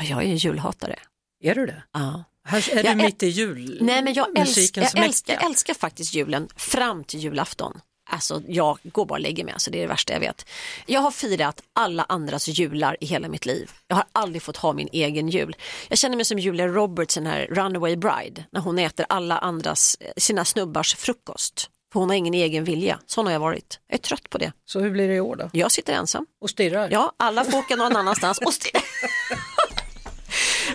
Jag 0.00 0.24
är 0.24 0.34
julhatare. 0.34 0.98
Är 1.44 1.54
du 1.54 1.66
det? 1.66 1.82
Ja. 1.92 2.24
Här 2.46 2.70
är 2.72 2.84
jag 2.84 2.98
du 2.98 3.04
mitt 3.04 3.22
i 3.22 3.26
jul 3.26 3.78
Nej, 3.80 4.02
men 4.02 4.14
jag, 4.14 4.38
älsk, 4.38 4.76
jag, 4.76 4.98
älskar, 4.98 5.34
jag 5.34 5.44
älskar 5.44 5.74
faktiskt 5.74 6.14
julen 6.14 6.48
fram 6.56 7.04
till 7.04 7.20
julafton. 7.20 7.80
Alltså 8.06 8.42
jag 8.48 8.78
går 8.82 9.06
bara 9.06 9.14
och 9.14 9.20
lägger 9.20 9.44
mig, 9.44 9.52
alltså, 9.52 9.70
det 9.70 9.78
är 9.78 9.82
det 9.82 9.88
värsta 9.88 10.12
jag 10.12 10.20
vet. 10.20 10.46
Jag 10.86 11.00
har 11.00 11.10
firat 11.10 11.62
alla 11.72 12.06
andras 12.08 12.48
jular 12.48 12.96
i 13.00 13.06
hela 13.06 13.28
mitt 13.28 13.46
liv. 13.46 13.70
Jag 13.88 13.96
har 13.96 14.04
aldrig 14.12 14.42
fått 14.42 14.56
ha 14.56 14.72
min 14.72 14.88
egen 14.92 15.28
jul. 15.28 15.56
Jag 15.88 15.98
känner 15.98 16.16
mig 16.16 16.24
som 16.24 16.38
Julia 16.38 16.66
Roberts, 16.66 17.14
den 17.14 17.26
här 17.26 17.46
Runaway 17.50 17.96
Bride, 17.96 18.44
när 18.50 18.60
hon 18.60 18.78
äter 18.78 19.06
alla 19.08 19.38
andras, 19.38 19.96
sina 20.16 20.44
snubbars 20.44 20.96
frukost. 20.96 21.70
För 21.92 22.00
hon 22.00 22.08
har 22.08 22.16
ingen 22.16 22.34
egen 22.34 22.64
vilja. 22.64 22.98
Sån 23.06 23.26
har 23.26 23.32
jag 23.32 23.40
varit. 23.40 23.78
Jag 23.88 23.98
är 23.98 24.02
trött 24.02 24.30
på 24.30 24.38
det. 24.38 24.52
Så 24.64 24.80
hur 24.80 24.90
blir 24.90 25.08
det 25.08 25.14
i 25.14 25.20
år 25.20 25.36
då? 25.36 25.50
Jag 25.52 25.72
sitter 25.72 25.92
ensam. 25.92 26.26
Och 26.40 26.50
stirrar? 26.50 26.88
Ja, 26.92 27.12
alla 27.16 27.44
får 27.44 27.58
åka 27.58 27.76
någon 27.76 27.96
annanstans 27.96 28.38
och 28.38 28.54
stirrar. 28.54 28.82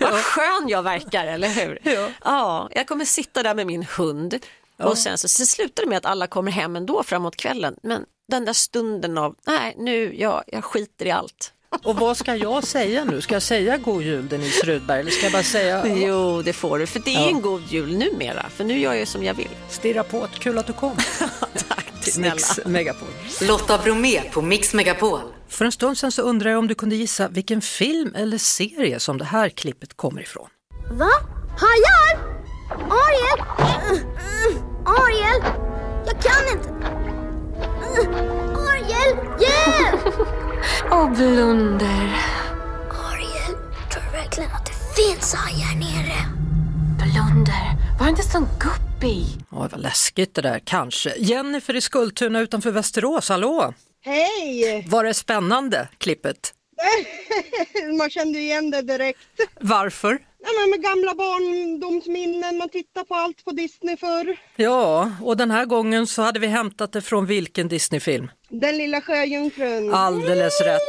Vad 0.00 0.12
skön 0.12 0.68
jag 0.68 0.82
verkar, 0.82 1.26
eller 1.26 1.48
hur? 1.48 1.78
Ja. 1.82 2.08
ja. 2.24 2.68
Jag 2.74 2.86
kommer 2.86 3.04
sitta 3.04 3.42
där 3.42 3.54
med 3.54 3.66
min 3.66 3.82
hund 3.82 4.38
Ja. 4.80 4.86
Och 4.86 4.98
sen 4.98 5.18
så, 5.18 5.28
så 5.28 5.46
slutar 5.46 5.82
det 5.82 5.88
med 5.88 5.98
att 5.98 6.06
alla 6.06 6.26
kommer 6.26 6.50
hem 6.50 6.76
ändå 6.76 7.02
framåt 7.02 7.36
kvällen. 7.36 7.76
Men 7.82 8.04
den 8.28 8.44
där 8.44 8.52
stunden 8.52 9.18
av, 9.18 9.34
nej 9.46 9.74
nu, 9.78 10.14
jag, 10.14 10.42
jag 10.46 10.64
skiter 10.64 11.06
i 11.06 11.10
allt. 11.10 11.52
Och 11.84 11.96
vad 11.96 12.16
ska 12.16 12.36
jag 12.36 12.64
säga 12.64 13.04
nu? 13.04 13.20
Ska 13.20 13.34
jag 13.34 13.42
säga 13.42 13.76
god 13.76 14.02
jul 14.02 14.28
Denise 14.28 14.66
Rudberg 14.66 15.00
eller 15.00 15.10
ska 15.10 15.22
jag 15.22 15.32
bara 15.32 15.42
säga? 15.42 15.86
Jo, 15.86 16.42
det 16.42 16.52
får 16.52 16.78
du, 16.78 16.86
för 16.86 16.98
det 16.98 17.14
är 17.14 17.20
ja. 17.20 17.28
en 17.28 17.40
god 17.40 17.62
jul 17.68 17.98
numera, 17.98 18.46
för 18.48 18.64
nu 18.64 18.78
gör 18.78 18.94
jag 18.94 19.08
som 19.08 19.24
jag 19.24 19.34
vill. 19.34 19.48
Stirra 19.68 20.04
på, 20.04 20.26
kul 20.38 20.58
att 20.58 20.66
du 20.66 20.72
kom. 20.72 20.96
Tack 21.68 21.92
snälla. 22.00 22.34
Mix 22.34 22.60
Megapol. 22.66 23.08
Lotta 23.40 23.78
Bromé 23.78 24.20
på 24.20 24.42
Mix 24.42 24.74
Megapol. 24.74 25.20
För 25.48 25.64
en 25.64 25.72
stund 25.72 25.98
sedan 25.98 26.12
så 26.12 26.22
undrar 26.22 26.50
jag 26.50 26.58
om 26.58 26.68
du 26.68 26.74
kunde 26.74 26.96
gissa 26.96 27.28
vilken 27.28 27.60
film 27.60 28.14
eller 28.14 28.38
serie 28.38 29.00
som 29.00 29.18
det 29.18 29.24
här 29.24 29.48
klippet 29.48 29.96
kommer 29.96 30.22
ifrån. 30.22 30.48
Va? 30.90 31.10
Hajar? 31.58 32.40
Ariel? 32.70 33.40
Ariel! 34.98 35.42
Jag 36.06 36.22
kan 36.22 36.58
inte! 36.58 36.68
Ariel, 38.58 39.16
hjälp! 39.40 40.14
Och 40.90 41.10
blunder. 41.10 42.16
Ariel, 43.10 43.54
tror 43.92 44.02
du 44.02 44.18
verkligen 44.18 44.50
att 44.50 44.66
det 44.66 45.02
finns 45.02 45.34
hajar 45.34 45.66
här 45.66 45.76
nere? 45.76 46.16
Blunder, 46.98 47.76
var 48.00 48.08
inte 48.08 48.22
sån 48.22 48.48
guppig. 48.60 49.26
Oj, 49.50 49.68
vad 49.72 49.80
läskigt 49.80 50.34
det 50.34 50.42
där, 50.42 50.58
kanske. 50.64 51.14
Jennifer 51.18 51.76
i 51.76 51.80
Skultuna 51.80 52.40
utanför 52.40 52.70
Västerås, 52.70 53.28
hallå! 53.28 53.74
Hej! 54.04 54.86
Var 54.88 55.04
det 55.04 55.14
spännande, 55.14 55.88
klippet? 55.98 56.54
Man 57.98 58.10
kände 58.10 58.38
igen 58.38 58.70
det 58.70 58.82
direkt. 58.82 59.18
Varför? 59.60 60.18
Ja, 60.42 60.48
men 60.60 60.70
med 60.70 60.82
gamla 60.82 61.14
barndomsminnen, 61.14 62.58
man 62.58 62.68
tittar 62.68 63.04
på 63.04 63.14
allt 63.14 63.44
på 63.44 63.50
Disney 63.50 63.96
förr. 63.96 64.36
Ja, 64.56 65.12
och 65.22 65.36
den 65.36 65.50
här 65.50 65.64
gången 65.64 66.06
så 66.06 66.22
hade 66.22 66.40
vi 66.40 66.46
hämtat 66.46 66.92
det 66.92 67.02
från 67.02 67.26
vilken 67.26 67.68
Disneyfilm? 67.68 68.30
Den 68.48 68.76
lilla 68.76 69.00
sjöjungfrun. 69.00 69.94
Alldeles 69.94 70.60
rätt. 70.60 70.80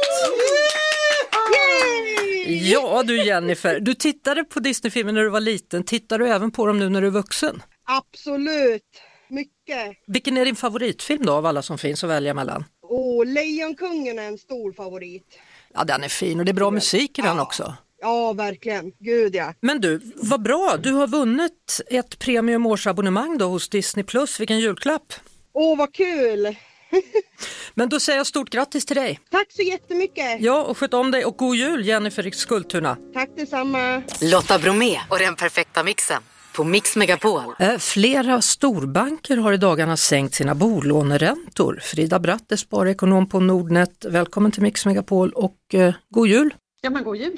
Ja 2.46 3.02
du 3.06 3.24
Jennifer, 3.24 3.80
du 3.80 3.94
tittade 3.94 4.44
på 4.44 4.60
Disneyfilmer 4.60 5.12
när 5.12 5.22
du 5.22 5.28
var 5.30 5.40
liten, 5.40 5.84
tittar 5.84 6.18
du 6.18 6.28
även 6.28 6.50
på 6.50 6.66
dem 6.66 6.78
nu 6.78 6.88
när 6.88 7.00
du 7.00 7.06
är 7.06 7.10
vuxen? 7.10 7.62
Absolut, 7.84 8.82
mycket. 9.28 9.96
Vilken 10.06 10.36
är 10.36 10.44
din 10.44 10.56
favoritfilm 10.56 11.26
då 11.26 11.32
av 11.32 11.46
alla 11.46 11.62
som 11.62 11.78
finns 11.78 12.04
att 12.04 12.10
välja 12.10 12.34
mellan? 12.34 12.64
Och 12.82 13.26
Lejonkungen 13.26 14.18
är 14.18 14.22
en 14.22 14.38
stor 14.38 14.72
favorit. 14.72 15.38
Ja 15.74 15.84
den 15.84 16.04
är 16.04 16.08
fin 16.08 16.38
och 16.38 16.44
det 16.44 16.50
är 16.50 16.54
bra 16.54 16.70
musik 16.70 17.18
i 17.18 17.22
den 17.22 17.40
också. 17.40 17.74
Ja, 18.00 18.32
verkligen. 18.32 18.92
Gud 18.98 19.34
ja. 19.34 19.54
Men 19.60 19.80
du, 19.80 20.00
vad 20.16 20.42
bra, 20.42 20.76
du 20.82 20.92
har 20.92 21.06
vunnit 21.06 21.80
ett 21.86 22.18
premium 22.18 22.66
årsabonnemang 22.66 23.38
då 23.38 23.46
hos 23.48 23.68
Disney 23.68 24.04
Plus, 24.04 24.40
vilken 24.40 24.60
julklapp! 24.60 25.12
Åh, 25.52 25.78
vad 25.78 25.94
kul! 25.94 26.56
Men 27.74 27.88
då 27.88 28.00
säger 28.00 28.18
jag 28.18 28.26
stort 28.26 28.50
grattis 28.50 28.86
till 28.86 28.96
dig! 28.96 29.20
Tack 29.30 29.46
så 29.52 29.62
jättemycket! 29.62 30.40
Ja, 30.40 30.62
och 30.62 30.78
sköt 30.78 30.94
om 30.94 31.10
dig 31.10 31.24
och 31.24 31.36
god 31.36 31.56
jul 31.56 31.86
Jennifer 31.86 32.30
Skultuna! 32.30 32.96
Tack 33.14 33.30
detsamma! 33.36 34.02
Lotta 34.20 34.58
Bromé 34.58 35.00
och 35.10 35.18
den 35.18 35.36
perfekta 35.36 35.82
mixen 35.82 36.22
på 36.56 36.64
Mix 36.64 36.96
Megapol. 36.96 37.42
Eh, 37.58 37.78
Flera 37.78 38.42
storbanker 38.42 39.36
har 39.36 39.52
i 39.52 39.56
dagarna 39.56 39.96
sänkt 39.96 40.34
sina 40.34 40.54
bolåneräntor. 40.54 41.78
Frida 41.82 42.18
Bratt 42.18 42.52
är 42.52 42.56
sparekonom 42.56 43.28
på 43.28 43.40
Nordnet. 43.40 44.04
Välkommen 44.08 44.52
till 44.52 44.62
Mix 44.62 44.86
Megapol 44.86 45.30
och 45.30 45.56
eh, 45.74 45.94
god 46.10 46.28
jul! 46.28 46.54
Ja, 46.80 46.90
men 46.90 47.04
god 47.04 47.16
jul. 47.16 47.36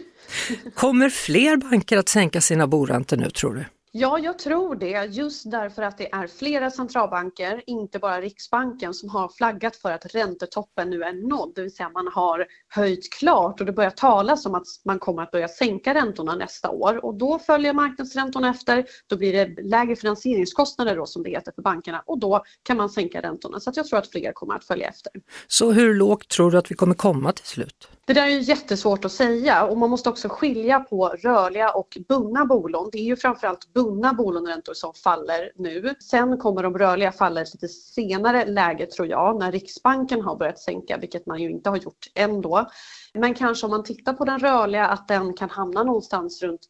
Kommer 0.75 1.11
fler 1.11 1.57
banker 1.57 1.99
att 1.99 2.09
sänka 2.09 2.41
sina 2.41 2.67
boräntor 2.67 3.17
nu 3.17 3.31
tror 3.31 3.55
du? 3.55 3.65
Ja, 3.97 4.19
jag 4.19 4.39
tror 4.39 4.77
det. 4.77 5.05
Just 5.05 5.51
därför 5.51 5.83
att 5.83 5.99
det 5.99 6.13
är 6.13 6.27
flera 6.27 6.71
centralbanker, 6.71 7.63
inte 7.67 7.99
bara 7.99 8.21
Riksbanken, 8.21 8.95
som 8.95 9.09
har 9.09 9.29
flaggat 9.29 9.77
för 9.77 9.93
att 9.93 10.15
räntetoppen 10.15 10.91
nu 10.91 11.03
är 11.03 11.29
nådd, 11.29 11.53
det 11.55 11.63
vill 11.63 11.75
säga 11.75 11.89
man 11.89 12.09
har 12.15 12.47
höjt 12.69 13.13
klart 13.13 13.61
och 13.61 13.67
det 13.67 13.73
börjar 13.73 13.91
talas 13.91 14.47
om 14.47 14.55
att 14.55 14.67
man 14.85 14.99
kommer 14.99 15.23
att 15.23 15.31
börja 15.31 15.49
sänka 15.49 15.95
räntorna 15.95 16.35
nästa 16.35 16.71
år. 16.71 17.05
Och 17.05 17.15
då 17.15 17.39
följer 17.39 17.73
marknadsräntorna 17.73 18.51
efter, 18.51 18.85
då 19.07 19.17
blir 19.17 19.33
det 19.33 19.63
lägre 19.63 19.97
finansieringskostnader 19.97 20.97
då 20.97 21.07
som 21.07 21.23
det 21.23 21.31
heter 21.31 21.53
för 21.53 21.63
bankerna. 21.63 22.03
Och 22.07 22.19
då 22.19 22.45
kan 22.63 22.77
man 22.77 22.91
sänka 22.91 23.23
räntorna. 23.23 23.61
Så 23.61 23.71
att 23.71 23.77
jag 23.77 23.87
tror 23.87 23.99
att 23.99 24.11
fler 24.11 24.33
kommer 24.33 24.55
att 24.55 24.65
följa 24.65 24.89
efter. 24.89 25.13
Så 25.47 25.73
hur 25.73 25.95
lågt 25.95 26.29
tror 26.29 26.51
du 26.51 26.59
att 26.59 26.71
vi 26.71 26.75
kommer 26.75 26.95
komma 26.95 27.33
till 27.33 27.47
slut? 27.47 27.89
Det 28.07 28.13
där 28.13 28.27
är 28.27 28.31
ju 28.31 28.41
jättesvårt 28.41 29.05
att 29.05 29.13
säga 29.13 29.65
och 29.65 29.79
man 29.79 29.91
måste 29.91 30.09
också 30.09 30.29
skilja 30.29 30.81
på 30.81 31.09
rörliga 31.09 31.71
och 31.71 31.99
bundna 32.09 32.45
bolån. 32.45 32.89
Det 32.93 32.99
är 32.99 33.05
ju 33.05 33.17
framförallt 33.17 33.73
bundna 33.73 34.13
bolåneräntor 34.13 34.75
som 34.75 34.95
faller 34.95 35.53
nu. 35.57 35.95
Sen 36.11 36.39
kommer 36.39 36.63
de 36.63 36.79
rörliga 36.79 37.13
falla 37.13 37.41
i 37.41 37.43
ett 37.43 37.55
lite 37.55 37.69
senare 37.69 38.45
läge 38.47 38.87
tror 38.87 39.09
jag 39.09 39.39
när 39.39 39.53
Riksbanken 39.53 40.21
har 40.21 40.37
börjat 40.37 40.59
sänka, 40.59 40.99
vilket 40.99 41.27
man 41.27 41.43
ju 41.43 41.51
inte 41.51 41.71
har 41.71 41.77
gjort 41.77 42.11
än 42.15 42.41
då. 42.41 42.71
Men 43.15 43.35
kanske 43.35 43.67
om 43.67 43.71
man 43.71 43.85
tittar 43.85 44.13
på 44.13 44.25
den 44.25 44.39
rörliga 44.39 44.87
att 44.87 45.09
den 45.09 45.35
kan 45.35 45.51
hamna 45.51 45.83
någonstans 45.83 46.43
runt 46.43 46.69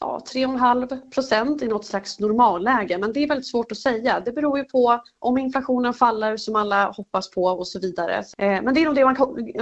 ja, 0.00 0.20
3,5 0.34 1.10
procent 1.10 1.62
i 1.62 1.68
något 1.68 1.84
slags 1.84 2.20
normalläge. 2.20 2.98
Men 2.98 3.12
det 3.12 3.20
är 3.20 3.28
väldigt 3.28 3.46
svårt 3.46 3.72
att 3.72 3.78
säga. 3.78 4.20
Det 4.20 4.32
beror 4.32 4.58
ju 4.58 4.64
på 4.64 5.02
om 5.18 5.38
inflationen 5.38 5.94
faller 5.94 6.36
som 6.36 6.56
alla 6.56 6.90
hoppas 6.90 7.30
på 7.30 7.44
och 7.44 7.68
så 7.68 7.80
vidare. 7.80 8.24
Eh, 8.38 8.62
men 8.62 8.74
det 8.74 8.80
är 8.80 8.84
nog 8.84 8.94
det 8.94 9.04
man 9.04 9.16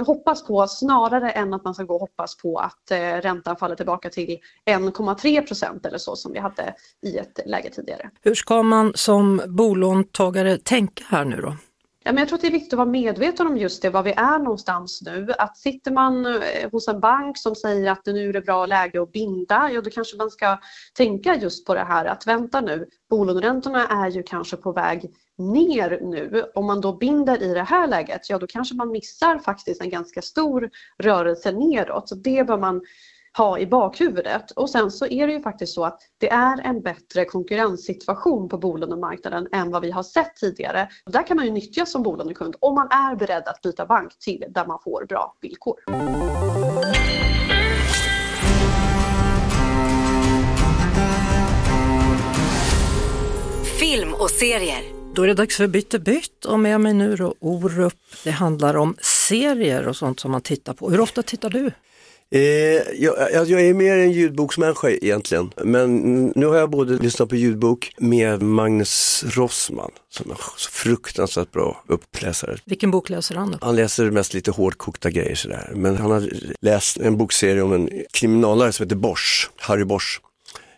hoppas 0.05 0.43
på 0.43 0.67
snarare 0.67 1.31
än 1.31 1.53
att 1.53 1.63
man 1.63 1.73
ska 1.73 1.83
gå 1.83 1.93
och 1.93 1.99
hoppas 1.99 2.37
på 2.37 2.57
att 2.57 2.91
eh, 2.91 2.97
räntan 2.97 3.55
faller 3.55 3.75
tillbaka 3.75 4.09
till 4.09 4.37
1,3 4.65 5.47
procent 5.47 5.85
eller 5.85 5.97
så 5.97 6.15
som 6.15 6.33
vi 6.33 6.39
hade 6.39 6.73
i 7.01 7.17
ett 7.17 7.39
läge 7.45 7.69
tidigare. 7.69 8.09
Hur 8.21 8.35
ska 8.35 8.63
man 8.63 8.91
som 8.95 9.41
bolåntagare 9.47 10.57
tänka 10.57 11.03
här 11.07 11.25
nu 11.25 11.41
då? 11.41 11.53
Ja, 12.07 12.13
men 12.13 12.21
jag 12.21 12.27
tror 12.27 12.37
att 12.37 12.41
det 12.41 12.47
är 12.47 12.51
viktigt 12.51 12.73
att 12.73 12.77
vara 12.77 12.89
medveten 12.89 13.47
om 13.47 13.57
just 13.57 13.81
det, 13.81 13.89
var 13.89 14.03
vi 14.03 14.11
är 14.11 14.39
någonstans 14.39 15.01
nu. 15.05 15.33
Att 15.37 15.57
sitter 15.57 15.91
man 15.91 16.25
eh, 16.25 16.71
hos 16.71 16.87
en 16.87 16.99
bank 16.99 17.37
som 17.37 17.55
säger 17.55 17.91
att 17.91 18.05
nu 18.05 18.29
är 18.29 18.33
det 18.33 18.41
bra 18.41 18.65
läge 18.65 19.01
att 19.01 19.11
binda, 19.11 19.71
ja 19.71 19.81
då 19.81 19.89
kanske 19.89 20.17
man 20.17 20.31
ska 20.31 20.59
tänka 20.93 21.35
just 21.35 21.65
på 21.65 21.73
det 21.73 21.83
här 21.83 22.05
att 22.05 22.27
vänta 22.27 22.61
nu, 22.61 22.87
bolåneräntorna 23.09 23.87
är 23.87 24.09
ju 24.09 24.23
kanske 24.23 24.57
på 24.57 24.71
väg 24.71 25.11
ner 25.37 25.99
nu. 26.01 26.43
Om 26.55 26.65
man 26.65 26.81
då 26.81 26.93
binder 26.93 27.43
i 27.43 27.53
det 27.53 27.63
här 27.63 27.87
läget, 27.87 28.29
ja 28.29 28.37
då 28.37 28.47
kanske 28.47 28.75
man 28.75 28.91
missar 28.91 29.39
faktiskt 29.39 29.81
en 29.81 29.89
ganska 29.89 30.21
stor 30.21 30.69
rörelse 30.97 31.51
neråt. 31.51 32.09
Så 32.09 32.15
det 32.15 32.47
bör 32.47 32.57
man 32.57 32.81
ha 33.37 33.59
i 33.59 33.67
bakhuvudet. 33.67 34.51
Och 34.51 34.69
sen 34.69 34.91
så 34.91 35.05
är 35.05 35.27
det 35.27 35.33
ju 35.33 35.41
faktiskt 35.41 35.73
så 35.73 35.85
att 35.85 35.99
det 36.17 36.29
är 36.29 36.61
en 36.61 36.81
bättre 36.81 37.25
konkurrenssituation 37.25 38.49
på 38.49 38.57
bolånemarknaden 38.57 39.47
än 39.51 39.71
vad 39.71 39.81
vi 39.81 39.91
har 39.91 40.03
sett 40.03 40.35
tidigare. 40.35 40.89
Och 41.05 41.11
där 41.11 41.27
kan 41.27 41.37
man 41.37 41.45
ju 41.45 41.51
nyttja 41.51 41.85
som 41.85 42.03
bolånekund 42.03 42.55
om 42.59 42.75
man 42.75 42.87
är 42.87 43.15
beredd 43.15 43.43
att 43.47 43.61
byta 43.61 43.85
bank 43.85 44.19
till 44.19 44.45
där 44.49 44.65
man 44.65 44.79
får 44.83 45.05
bra 45.05 45.35
villkor. 45.41 45.75
Film 53.79 54.13
och 54.13 54.29
serier. 54.29 54.83
Då 55.13 55.23
är 55.23 55.27
det 55.27 55.33
dags 55.33 55.57
för 55.57 55.67
Bytte 55.67 55.99
bytt 55.99 56.45
och 56.45 56.59
med 56.59 56.81
mig 56.81 56.93
nu 56.93 57.15
då 57.15 57.35
Orup. 57.39 57.93
Det 58.23 58.31
handlar 58.31 58.77
om 58.77 58.95
serier 59.01 59.87
och 59.87 59.95
sånt 59.95 60.19
som 60.19 60.31
man 60.31 60.41
tittar 60.41 60.73
på. 60.73 60.89
Hur 60.89 60.99
ofta 60.99 61.23
tittar 61.23 61.49
du? 61.49 61.71
Eh, 62.31 62.41
jag, 62.41 63.31
jag, 63.33 63.47
jag 63.47 63.61
är 63.61 63.73
mer 63.73 63.97
en 63.97 64.11
ljudboksmänniska 64.11 64.89
egentligen, 64.89 65.51
men 65.63 66.25
nu 66.35 66.45
har 66.45 66.55
jag 66.55 66.69
både 66.69 66.97
lyssnat 66.97 67.29
på 67.29 67.35
ljudbok 67.35 67.91
med 67.97 68.41
Magnus 68.41 69.23
Rossman, 69.27 69.91
som 70.09 70.31
är 70.31 70.35
så 70.57 70.71
fruktansvärt 70.71 71.51
bra 71.51 71.83
uppläsare. 71.87 72.57
Vilken 72.65 72.91
bok 72.91 73.09
läser 73.09 73.35
han 73.35 73.51
då? 73.51 73.57
Han 73.61 73.75
läser 73.75 74.11
mest 74.11 74.33
lite 74.33 74.51
hårdkokta 74.51 75.09
grejer 75.09 75.35
sådär, 75.35 75.71
men 75.75 75.97
han 75.97 76.11
har 76.11 76.29
läst 76.61 76.97
en 76.97 77.17
bokserie 77.17 77.61
om 77.61 77.73
en 77.73 77.89
kriminalare 78.13 78.71
som 78.71 78.83
heter 78.83 78.95
Bosch, 78.95 79.49
Harry 79.57 79.83
Bosch. 79.83 80.21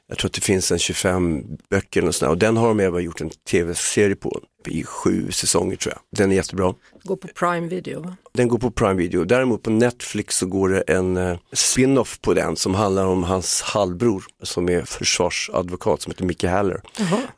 Jag 0.10 0.18
tror 0.18 0.30
att 0.30 0.34
det 0.34 0.42
finns 0.42 0.72
en 0.72 0.80
25 0.80 1.44
böcker 1.70 2.06
och, 2.06 2.16
sådär, 2.16 2.32
och 2.32 2.38
den 2.38 2.58
har 2.58 2.68
de 2.68 2.80
även 2.80 3.04
gjort 3.04 3.22
en 3.22 3.30
tv-serie 3.30 4.16
på 4.16 4.42
i 4.68 4.84
sju 4.84 5.32
säsonger 5.32 5.75
tror 5.75 5.94
jag. 5.94 6.20
Den 6.20 6.32
är 6.32 6.36
jättebra. 6.36 6.74
Går 7.04 7.16
på 7.16 7.28
Prime 7.28 7.68
Video 7.68 8.01
va? 8.01 8.16
Den 8.34 8.48
går 8.48 8.58
på 8.58 8.72
Prime 8.72 8.94
Video. 8.94 9.24
Däremot 9.24 9.63
på 9.63 9.70
Netflix 9.70 10.38
så 10.38 10.46
går 10.46 10.70
det 10.70 10.82
en 10.82 11.18
eh, 11.18 11.38
spin-off 11.54 12.22
på 12.22 12.34
den 12.34 12.56
som 12.56 12.75
handlar 12.75 13.06
om 13.06 13.24
hans 13.24 13.62
halvbror 13.62 14.24
som 14.44 14.70
är 14.70 14.82
försvarsadvokat 14.82 16.01
som 16.01 16.12
heter 16.12 16.25
Mickey 16.25 16.48
Haller. 16.48 16.82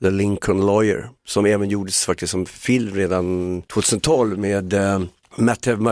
The 0.02 0.10
Lincoln 0.10 0.66
Lawyer. 0.66 1.10
Som 1.28 1.46
även 1.46 1.70
gjordes 1.70 2.06
faktiskt 2.06 2.32
som 2.32 2.46
film 2.46 2.96
redan 2.96 3.62
2012 3.62 4.38
med 4.38 4.74
eh, 4.74 5.02
Matthew, 5.36 5.84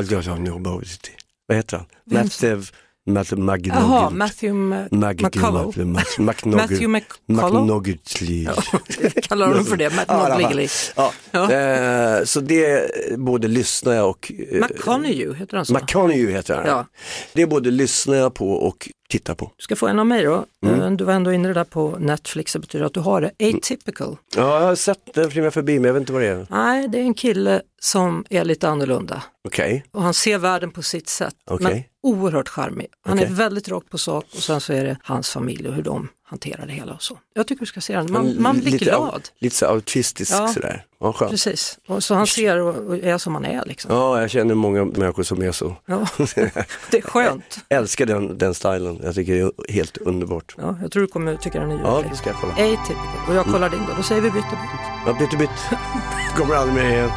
vad 1.47 1.57
heter 1.57 1.77
han? 1.77 1.85
Matthew 2.05 2.67
Matt 3.09 3.31
Jaha, 3.31 4.09
Matthew 4.09 4.53
McCullough. 4.53 5.77
Matthew 5.77 6.23
McCullough? 6.23 6.61
Kallar 9.21 9.53
de 9.53 9.65
för 9.65 9.77
det? 9.77 9.89
McNogligley. 9.89 10.67
Ja, 10.95 11.11
ja. 11.31 11.51
Eh, 11.51 12.23
så 12.23 12.39
det 12.39 12.91
både 13.17 13.47
lyssnar 13.47 13.93
jag 13.93 14.09
och... 14.09 14.31
Eh, 14.51 14.61
McConaughey, 14.61 15.33
heter 15.33 15.57
han 15.57 15.65
så? 15.65 15.73
McConaughey 15.73 16.31
heter 16.31 16.55
han. 16.55 16.67
Ja. 16.67 16.85
Det 17.33 17.45
både 17.45 17.71
lyssnar 17.71 18.15
jag 18.15 18.33
på 18.33 18.51
och 18.51 18.89
tittar 19.09 19.35
på. 19.35 19.51
Du 19.57 19.63
ska 19.63 19.75
få 19.75 19.87
en 19.87 19.99
av 19.99 20.05
mig 20.05 20.23
då. 20.23 20.45
Mm. 20.65 20.97
Du 20.97 21.03
var 21.03 21.13
ändå 21.13 21.33
inne 21.33 21.53
där 21.53 21.63
på 21.63 21.97
Netflix, 21.99 22.53
det 22.53 22.59
betyder 22.59 22.85
att 22.85 22.93
du 22.93 22.99
har 22.99 23.21
det. 23.21 23.31
Atypical. 23.55 24.17
Ja, 24.35 24.59
jag 24.59 24.67
har 24.67 24.75
sett 24.75 25.13
den 25.13 25.31
flimra 25.31 25.51
förbi 25.51 25.79
men 25.79 25.87
jag 25.87 25.93
vet 25.93 26.01
inte 26.01 26.13
vad 26.13 26.21
det 26.21 26.27
är. 26.27 26.47
Nej, 26.49 26.87
det 26.87 26.97
är 26.97 27.03
en 27.03 27.13
kille 27.13 27.61
som 27.81 28.25
är 28.29 28.45
lite 28.45 28.69
annorlunda. 28.69 29.23
Okej. 29.47 29.65
Okay. 29.65 29.81
Och 29.91 30.03
han 30.03 30.13
ser 30.13 30.37
världen 30.37 30.71
på 30.71 30.81
sitt 30.81 31.09
sätt. 31.09 31.35
Okay. 31.51 31.73
Men 31.73 31.83
oerhört 32.03 32.49
charmig. 32.49 32.87
Han 33.05 33.17
okay. 33.17 33.31
är 33.31 33.33
väldigt 33.33 33.69
rakt 33.69 33.89
på 33.89 33.97
sak 33.97 34.25
och 34.35 34.43
sen 34.43 34.61
så 34.61 34.73
är 34.73 34.85
det 34.85 34.97
hans 35.03 35.29
familj 35.29 35.67
och 35.67 35.73
hur 35.73 35.83
de 35.83 36.09
hanterar 36.29 36.65
det 36.67 36.73
hela 36.73 36.93
och 36.93 37.03
så. 37.03 37.19
Jag 37.33 37.47
tycker 37.47 37.59
du 37.59 37.65
ska 37.65 37.81
se 37.81 37.95
den, 37.95 38.11
man, 38.11 38.41
man 38.41 38.59
blir 38.59 38.71
lite, 38.71 38.85
glad. 38.85 39.29
Lite 39.39 39.55
så 39.55 39.65
autistisk 39.65 40.31
ja. 40.31 40.47
sådär. 40.47 40.85
Ja, 40.99 41.13
skönt. 41.13 41.31
Precis, 41.31 41.79
och 41.87 42.03
så 42.03 42.15
han 42.15 42.27
ser 42.27 42.57
och 42.57 42.97
är 42.97 43.17
som 43.17 43.35
han 43.35 43.45
är. 43.45 43.65
Liksom. 43.65 43.95
Ja, 43.95 44.21
jag 44.21 44.29
känner 44.29 44.55
många 44.55 44.85
människor 44.85 45.23
som 45.23 45.41
är 45.41 45.51
så. 45.51 45.75
Ja. 45.85 46.07
det 46.91 46.97
är 46.97 47.01
skönt. 47.01 47.59
jag 47.67 47.77
älskar 47.77 48.05
den, 48.05 48.37
den 48.37 48.53
stilen, 48.53 48.99
jag 49.03 49.15
tycker 49.15 49.33
det 49.33 49.39
är 49.39 49.71
helt 49.73 49.97
underbart. 49.97 50.55
Ja, 50.57 50.77
jag 50.81 50.91
tror 50.91 51.01
du 51.01 51.07
kommer 51.07 51.35
tycka 51.35 51.59
den 51.59 51.71
är 51.71 51.73
ljuvlig. 51.73 51.89
Ja, 51.89 52.03
det 52.09 52.15
ska 52.15 52.29
jag 52.29 52.39
kolla. 52.41 52.53
Atypical, 52.53 53.29
och 53.29 53.35
jag 53.35 53.45
kollar 53.45 53.69
din 53.69 53.85
då, 53.87 53.93
då 53.97 54.03
säger 54.03 54.21
vi 54.21 54.31
bytte 54.31 54.49
bytt. 54.49 55.05
Ja, 55.05 55.13
bytte 55.19 55.37
bytt. 55.37 55.79
Kommer 56.35 56.55
aldrig 56.55 56.75
mer 56.83 56.89
igen. 56.89 57.09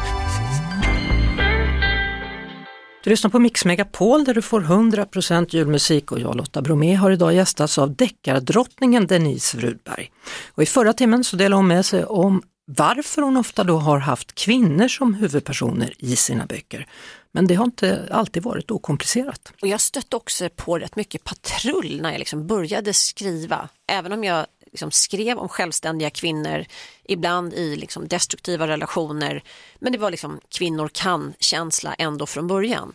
Du 3.03 3.09
lyssnar 3.09 3.31
på 3.31 3.39
Mix 3.39 3.65
Megapol 3.65 4.23
där 4.23 4.33
du 4.33 4.41
får 4.41 4.61
100% 4.61 5.55
julmusik 5.55 6.11
och 6.11 6.19
jag 6.19 6.35
Lotta 6.35 6.61
Bromé 6.61 6.95
har 6.95 7.11
idag 7.11 7.33
gästats 7.33 7.77
av 7.77 7.95
deckardrottningen 7.95 9.07
Denise 9.07 9.57
Rudberg. 9.57 10.11
Och 10.47 10.63
I 10.63 10.65
förra 10.65 10.93
timmen 10.93 11.23
så 11.23 11.35
delade 11.35 11.55
hon 11.55 11.67
med 11.67 11.85
sig 11.85 12.05
om 12.05 12.43
varför 12.65 13.21
hon 13.21 13.37
ofta 13.37 13.63
då 13.63 13.77
har 13.77 13.97
haft 13.97 14.35
kvinnor 14.35 14.87
som 14.87 15.13
huvudpersoner 15.13 15.93
i 15.97 16.15
sina 16.15 16.45
böcker. 16.45 16.87
Men 17.31 17.47
det 17.47 17.55
har 17.55 17.65
inte 17.65 18.07
alltid 18.11 18.43
varit 18.43 18.71
okomplicerat. 18.71 19.53
Och 19.61 19.67
jag 19.67 19.81
stötte 19.81 20.15
också 20.15 20.49
på 20.55 20.79
rätt 20.79 20.95
mycket 20.95 21.23
patrull 21.23 22.01
när 22.01 22.11
jag 22.11 22.19
liksom 22.19 22.47
började 22.47 22.93
skriva. 22.93 23.69
Även 23.87 24.13
om 24.13 24.23
jag 24.23 24.45
liksom 24.73 24.91
skrev 24.91 25.37
om 25.37 25.49
självständiga 25.49 26.09
kvinnor, 26.09 26.65
ibland 27.03 27.53
i 27.53 27.75
liksom 27.75 28.07
destruktiva 28.07 28.67
relationer. 28.67 29.43
Men 29.79 29.91
det 29.91 29.97
var 29.97 30.11
liksom 30.11 30.39
kvinnor 30.49 30.87
kan-känsla 30.93 31.93
ändå 31.93 32.25
från 32.25 32.47
början. 32.47 32.93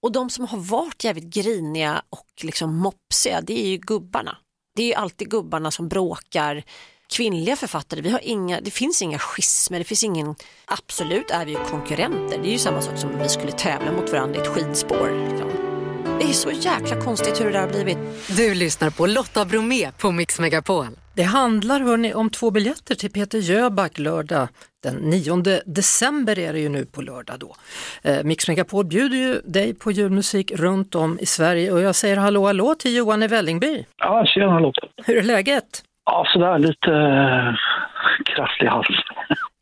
Och 0.00 0.12
de 0.12 0.30
som 0.30 0.44
har 0.44 0.58
varit 0.58 1.04
jävligt 1.04 1.24
griniga 1.24 2.02
och 2.10 2.28
liksom 2.42 2.76
mopsiga, 2.76 3.40
det 3.40 3.64
är 3.64 3.68
ju 3.68 3.76
gubbarna. 3.76 4.36
Det 4.76 4.82
är 4.82 4.86
ju 4.86 4.94
alltid 4.94 5.30
gubbarna 5.30 5.70
som 5.70 5.88
bråkar. 5.88 6.64
Kvinnliga 7.08 7.56
författare, 7.56 8.00
vi 8.00 8.10
har 8.10 8.20
inga, 8.24 8.60
det 8.60 8.70
finns 8.70 9.02
inga 9.02 9.18
schismer, 9.18 9.78
det 9.78 9.84
finns 9.84 10.04
ingen, 10.04 10.34
absolut 10.64 11.30
är 11.30 11.46
vi 11.46 11.52
ju 11.52 11.58
konkurrenter. 11.58 12.38
Det 12.42 12.48
är 12.48 12.52
ju 12.52 12.58
samma 12.58 12.82
sak 12.82 12.98
som 12.98 13.10
om 13.10 13.18
vi 13.18 13.28
skulle 13.28 13.52
tävla 13.52 13.92
mot 13.92 14.12
varandra 14.12 14.38
i 14.38 14.40
ett 14.40 14.48
skidspår. 14.48 15.28
Liksom. 15.30 15.50
Det 16.18 16.24
är 16.24 16.32
så 16.32 16.50
jäkla 16.50 17.00
konstigt 17.00 17.40
hur 17.40 17.44
det 17.44 17.52
där 17.52 17.60
har 17.60 17.68
blivit. 17.68 17.98
Du 18.36 18.54
lyssnar 18.54 18.90
på 18.90 19.06
Lotta 19.06 19.44
Bromé 19.44 19.92
på 19.92 20.10
Mix 20.10 20.40
Megapol. 20.40 20.86
Det 21.16 21.22
handlar 21.22 21.80
hörni, 21.80 22.14
om 22.14 22.30
två 22.30 22.50
biljetter 22.50 22.94
till 22.94 23.10
Peter 23.12 23.38
Jöback 23.38 23.98
lördag 23.98 24.48
den 24.82 24.94
9 24.96 25.42
december 25.66 26.38
är 26.38 26.52
det 26.52 26.58
ju 26.60 26.68
nu 26.68 26.86
på 26.86 27.02
lördag 27.02 27.36
då. 27.40 27.54
Eh, 28.10 28.24
Mix 28.24 28.48
Megapol 28.48 28.84
bjuder 28.84 29.16
ju 29.16 29.40
dig 29.44 29.74
på 29.74 29.90
julmusik 29.92 30.52
runt 30.52 30.94
om 30.94 31.18
i 31.20 31.26
Sverige 31.26 31.72
och 31.72 31.80
jag 31.80 31.94
säger 31.94 32.16
hallå 32.16 32.46
hallå 32.46 32.74
till 32.78 32.96
Johan 32.96 33.22
i 33.22 33.26
Vällingby. 33.26 33.84
Ja, 33.96 34.24
tjena 34.26 34.58
Lotta. 34.60 34.86
Hur 35.06 35.16
är 35.16 35.22
läget? 35.22 35.82
Ja, 36.04 36.24
sådär 36.32 36.58
lite 36.58 36.90
äh, 36.92 37.54
krasslig 38.24 38.68
hals. 38.68 38.86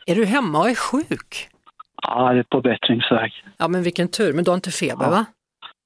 Är 0.07 0.15
du 0.15 0.25
hemma 0.25 0.59
och 0.59 0.71
är 0.71 0.75
sjuk? 0.75 1.49
Ja, 2.03 2.33
det 2.33 2.39
är 2.39 2.43
på 2.43 2.61
bättringsväg. 2.61 3.33
Ja, 3.57 3.69
men 3.69 3.83
vilken 3.83 4.09
tur. 4.09 4.33
Men 4.33 4.45
du 4.45 4.51
har 4.51 4.57
inte 4.57 4.71
feber 4.71 5.05
Ja. 5.05 5.11
va? 5.11 5.25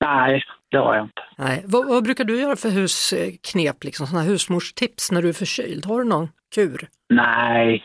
Nej, 0.04 0.42
det 0.70 0.76
har 0.78 0.94
jag 0.94 1.04
inte. 1.04 1.15
Nej. 1.38 1.64
Vad, 1.66 1.88
vad 1.88 2.04
brukar 2.04 2.24
du 2.24 2.40
göra 2.40 2.56
för 2.56 2.70
husknep, 2.70 3.84
liksom 3.84 4.06
sådana 4.06 4.26
husmorstips 4.26 5.12
när 5.12 5.22
du 5.22 5.28
är 5.28 5.32
förkyld? 5.32 5.86
Har 5.86 5.98
du 5.98 6.08
någon 6.08 6.28
kur? 6.54 6.88
Nej, 7.14 7.84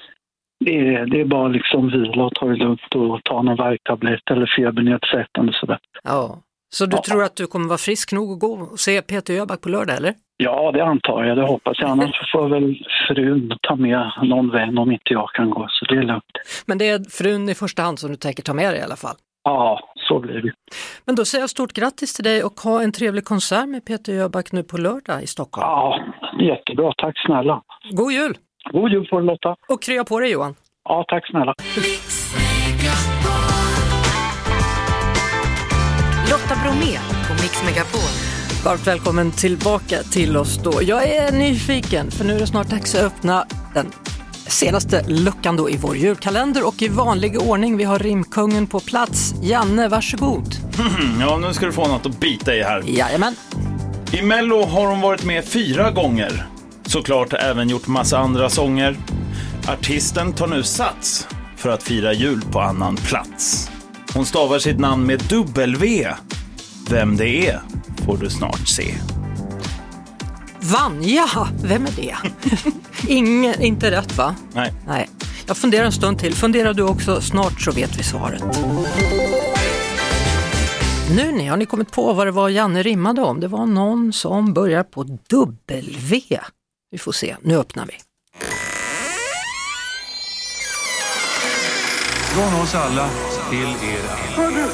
det 0.65 0.77
är, 0.95 1.05
det 1.05 1.21
är 1.21 1.25
bara 1.25 1.47
liksom 1.47 1.87
vila 1.87 2.23
och 2.23 2.35
ta 2.35 2.45
det 2.45 2.55
lugnt 2.55 2.95
och 2.95 3.23
ta 3.23 3.41
någon 3.41 3.57
värktablett 3.57 4.31
eller 4.31 4.53
febernedsättande 4.57 5.53
sådär. 5.53 5.79
Ja. 6.03 6.41
Så 6.73 6.85
du 6.85 6.97
tror 6.97 7.23
att 7.23 7.35
du 7.35 7.47
kommer 7.47 7.67
vara 7.67 7.77
frisk 7.77 8.11
nog 8.11 8.31
att 8.33 8.39
gå 8.39 8.53
och 8.53 8.79
se 8.79 9.01
Peter 9.01 9.33
Jöback 9.33 9.61
på 9.61 9.69
lördag 9.69 9.97
eller? 9.97 10.13
Ja, 10.37 10.71
det 10.71 10.83
antar 10.83 11.23
jag. 11.23 11.37
Det 11.37 11.43
hoppas 11.43 11.79
jag. 11.79 11.89
Annars 11.89 12.31
får 12.31 12.49
väl 12.49 12.85
frun 13.07 13.57
ta 13.61 13.75
med 13.75 14.11
någon 14.23 14.51
vän 14.51 14.77
om 14.77 14.91
inte 14.91 15.13
jag 15.13 15.29
kan 15.29 15.49
gå, 15.49 15.67
så 15.69 15.85
det 15.85 15.95
är 15.95 16.03
lugnt. 16.03 16.63
Men 16.65 16.77
det 16.77 16.89
är 16.89 17.09
frun 17.09 17.49
i 17.49 17.55
första 17.55 17.81
hand 17.81 17.99
som 17.99 18.09
du 18.09 18.15
tänker 18.15 18.43
ta 18.43 18.53
med 18.53 18.73
dig 18.73 18.79
i 18.79 18.83
alla 18.83 18.95
fall. 18.95 19.15
Ja, 19.43 19.90
så 20.11 20.19
blir 20.19 20.41
det. 20.41 20.53
Men 21.05 21.15
då 21.15 21.25
säger 21.25 21.43
jag 21.43 21.49
stort 21.49 21.73
grattis 21.73 22.13
till 22.13 22.23
dig 22.23 22.43
och 22.43 22.59
ha 22.59 22.81
en 22.81 22.91
trevlig 22.91 23.25
konsert 23.25 23.69
med 23.69 23.85
Peter 23.85 24.13
Jöback 24.13 24.51
nu 24.51 24.63
på 24.63 24.77
lördag 24.77 25.23
i 25.23 25.27
Stockholm. 25.27 25.67
Ja, 25.67 25.99
jättebra. 26.41 26.93
Tack 26.97 27.15
snälla. 27.25 27.61
God 27.91 28.11
jul! 28.11 28.37
God 28.71 28.91
jul 28.91 29.07
på 29.07 29.19
dig 29.19 29.25
Lotta. 29.25 29.55
Och 29.67 29.81
krya 29.81 30.03
på 30.03 30.19
dig 30.19 30.31
Johan! 30.31 30.55
Ja, 30.89 31.05
tack 31.07 31.27
snälla. 31.27 31.53
Lotta 36.31 36.55
Bromé 36.63 36.93
på 37.27 37.33
Mix 37.33 37.63
Megapol. 37.65 38.11
Varmt 38.65 38.87
välkommen 38.87 39.31
tillbaka 39.31 39.97
till 39.97 40.37
oss 40.37 40.63
då. 40.63 40.71
Jag 40.81 41.03
är 41.07 41.31
nyfiken 41.31 42.11
för 42.11 42.25
nu 42.25 42.33
är 42.33 42.39
det 42.39 42.47
snart 42.47 42.69
dags 42.69 42.95
att 42.95 43.03
öppna 43.03 43.45
den 43.73 43.85
senaste 44.51 45.03
luckan 45.07 45.57
då 45.57 45.69
i 45.69 45.77
vår 45.77 45.97
julkalender 45.97 46.67
och 46.67 46.81
i 46.81 46.87
vanlig 46.87 47.41
ordning. 47.41 47.77
Vi 47.77 47.83
har 47.83 47.99
rimkungen 47.99 48.67
på 48.67 48.79
plats. 48.79 49.33
Janne, 49.41 49.87
varsågod. 49.87 50.55
Ja, 51.19 51.37
nu 51.37 51.53
ska 51.53 51.65
du 51.65 51.71
få 51.71 51.87
något 51.87 52.05
att 52.05 52.19
bita 52.19 52.55
i 52.55 52.63
här. 52.63 52.83
Jajamän. 52.85 53.35
I 54.11 54.21
Mello 54.21 54.65
har 54.65 54.87
hon 54.87 55.01
varit 55.01 55.23
med 55.23 55.45
fyra 55.45 55.91
gånger. 55.91 56.45
Såklart 56.85 57.33
även 57.33 57.69
gjort 57.69 57.87
massa 57.87 58.17
andra 58.17 58.49
sånger. 58.49 58.97
Artisten 59.67 60.33
tar 60.33 60.47
nu 60.47 60.63
sats 60.63 61.27
för 61.57 61.69
att 61.69 61.83
fira 61.83 62.13
jul 62.13 62.41
på 62.51 62.59
annan 62.61 62.95
plats. 62.95 63.71
Hon 64.13 64.25
stavar 64.25 64.59
sitt 64.59 64.79
namn 64.79 65.05
med 65.05 65.19
W. 65.29 66.07
Vem 66.89 67.17
det 67.17 67.47
är 67.47 67.61
får 68.05 68.17
du 68.17 68.29
snart 68.29 68.67
se. 68.67 68.93
Vanja, 70.61 71.27
vem 71.63 71.85
är 71.85 71.91
det? 71.91 72.15
Ingen, 73.07 73.61
inte 73.61 73.91
rätt 73.91 74.17
va? 74.17 74.35
Nej. 74.53 74.73
Nej. 74.87 75.09
Jag 75.47 75.57
funderar 75.57 75.85
en 75.85 75.91
stund 75.91 76.19
till. 76.19 76.33
Funderar 76.35 76.73
du 76.73 76.83
också? 76.83 77.21
Snart 77.21 77.61
så 77.61 77.71
vet 77.71 77.99
vi 77.99 78.03
svaret. 78.03 78.43
Nu 81.15 81.31
ni, 81.31 81.47
har 81.47 81.57
ni 81.57 81.65
kommit 81.65 81.91
på 81.91 82.13
vad 82.13 82.27
det 82.27 82.31
var 82.31 82.49
Janne 82.49 82.83
rimmade 82.83 83.21
om? 83.21 83.39
Det 83.39 83.47
var 83.47 83.65
någon 83.65 84.13
som 84.13 84.53
börjar 84.53 84.83
på 84.83 85.03
W. 85.29 86.39
Vi 86.91 86.97
får 86.97 87.11
se, 87.11 87.35
nu 87.41 87.57
öppnar 87.57 87.85
vi. 87.85 87.93
Från 92.33 92.61
oss 92.61 92.75
alla 92.75 93.09
till 93.49 93.67
er 93.67 94.01
alla. 94.37 94.67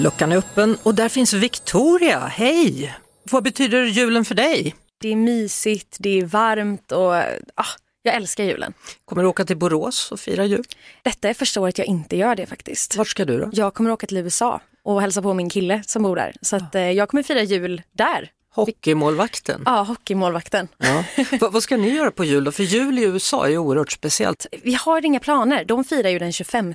Luckan 0.00 0.32
är 0.32 0.36
öppen 0.36 0.76
och 0.82 0.94
där 0.94 1.08
finns 1.08 1.32
Victoria. 1.32 2.18
Hej! 2.18 2.94
Vad 3.30 3.42
betyder 3.42 3.84
julen 3.84 4.24
för 4.24 4.34
dig? 4.34 4.74
Det 5.00 5.08
är 5.08 5.16
mysigt, 5.16 5.96
det 6.00 6.18
är 6.18 6.24
varmt 6.24 6.92
och 6.92 7.14
ah, 7.54 7.66
jag 8.02 8.14
älskar 8.14 8.44
julen. 8.44 8.72
Kommer 9.04 9.22
du 9.22 9.28
åka 9.28 9.44
till 9.44 9.56
Borås 9.56 10.12
och 10.12 10.20
fira 10.20 10.44
jul? 10.44 10.64
Detta 11.02 11.28
är 11.28 11.34
första 11.34 11.60
året 11.60 11.78
jag 11.78 11.86
inte 11.86 12.16
gör 12.16 12.36
det 12.36 12.46
faktiskt. 12.46 12.96
Vart 12.96 13.08
ska 13.08 13.24
du 13.24 13.38
då? 13.38 13.50
Jag 13.52 13.74
kommer 13.74 13.90
åka 13.90 14.06
till 14.06 14.16
USA 14.16 14.60
och 14.82 15.00
hälsa 15.00 15.22
på 15.22 15.34
min 15.34 15.50
kille 15.50 15.82
som 15.86 16.02
bor 16.02 16.16
där. 16.16 16.34
Så 16.42 16.56
att, 16.56 16.74
eh, 16.74 16.90
jag 16.90 17.08
kommer 17.08 17.22
fira 17.22 17.42
jul 17.42 17.82
där. 17.92 18.30
Hockeymålvakten? 18.54 19.62
Ja, 19.66 19.82
hockeymålvakten. 19.82 20.68
Ja. 20.78 21.04
vad, 21.40 21.52
vad 21.52 21.62
ska 21.62 21.76
ni 21.76 21.90
göra 21.90 22.10
på 22.10 22.24
jul 22.24 22.44
då? 22.44 22.52
För 22.52 22.62
jul 22.62 22.98
i 22.98 23.02
USA 23.02 23.46
är 23.46 23.50
ju 23.50 23.58
oerhört 23.58 23.92
speciellt. 23.92 24.46
Vi 24.62 24.74
har 24.74 25.04
inga 25.04 25.20
planer. 25.20 25.64
De 25.64 25.84
firar 25.84 26.10
ju 26.10 26.18
den 26.18 26.32
25 26.32 26.74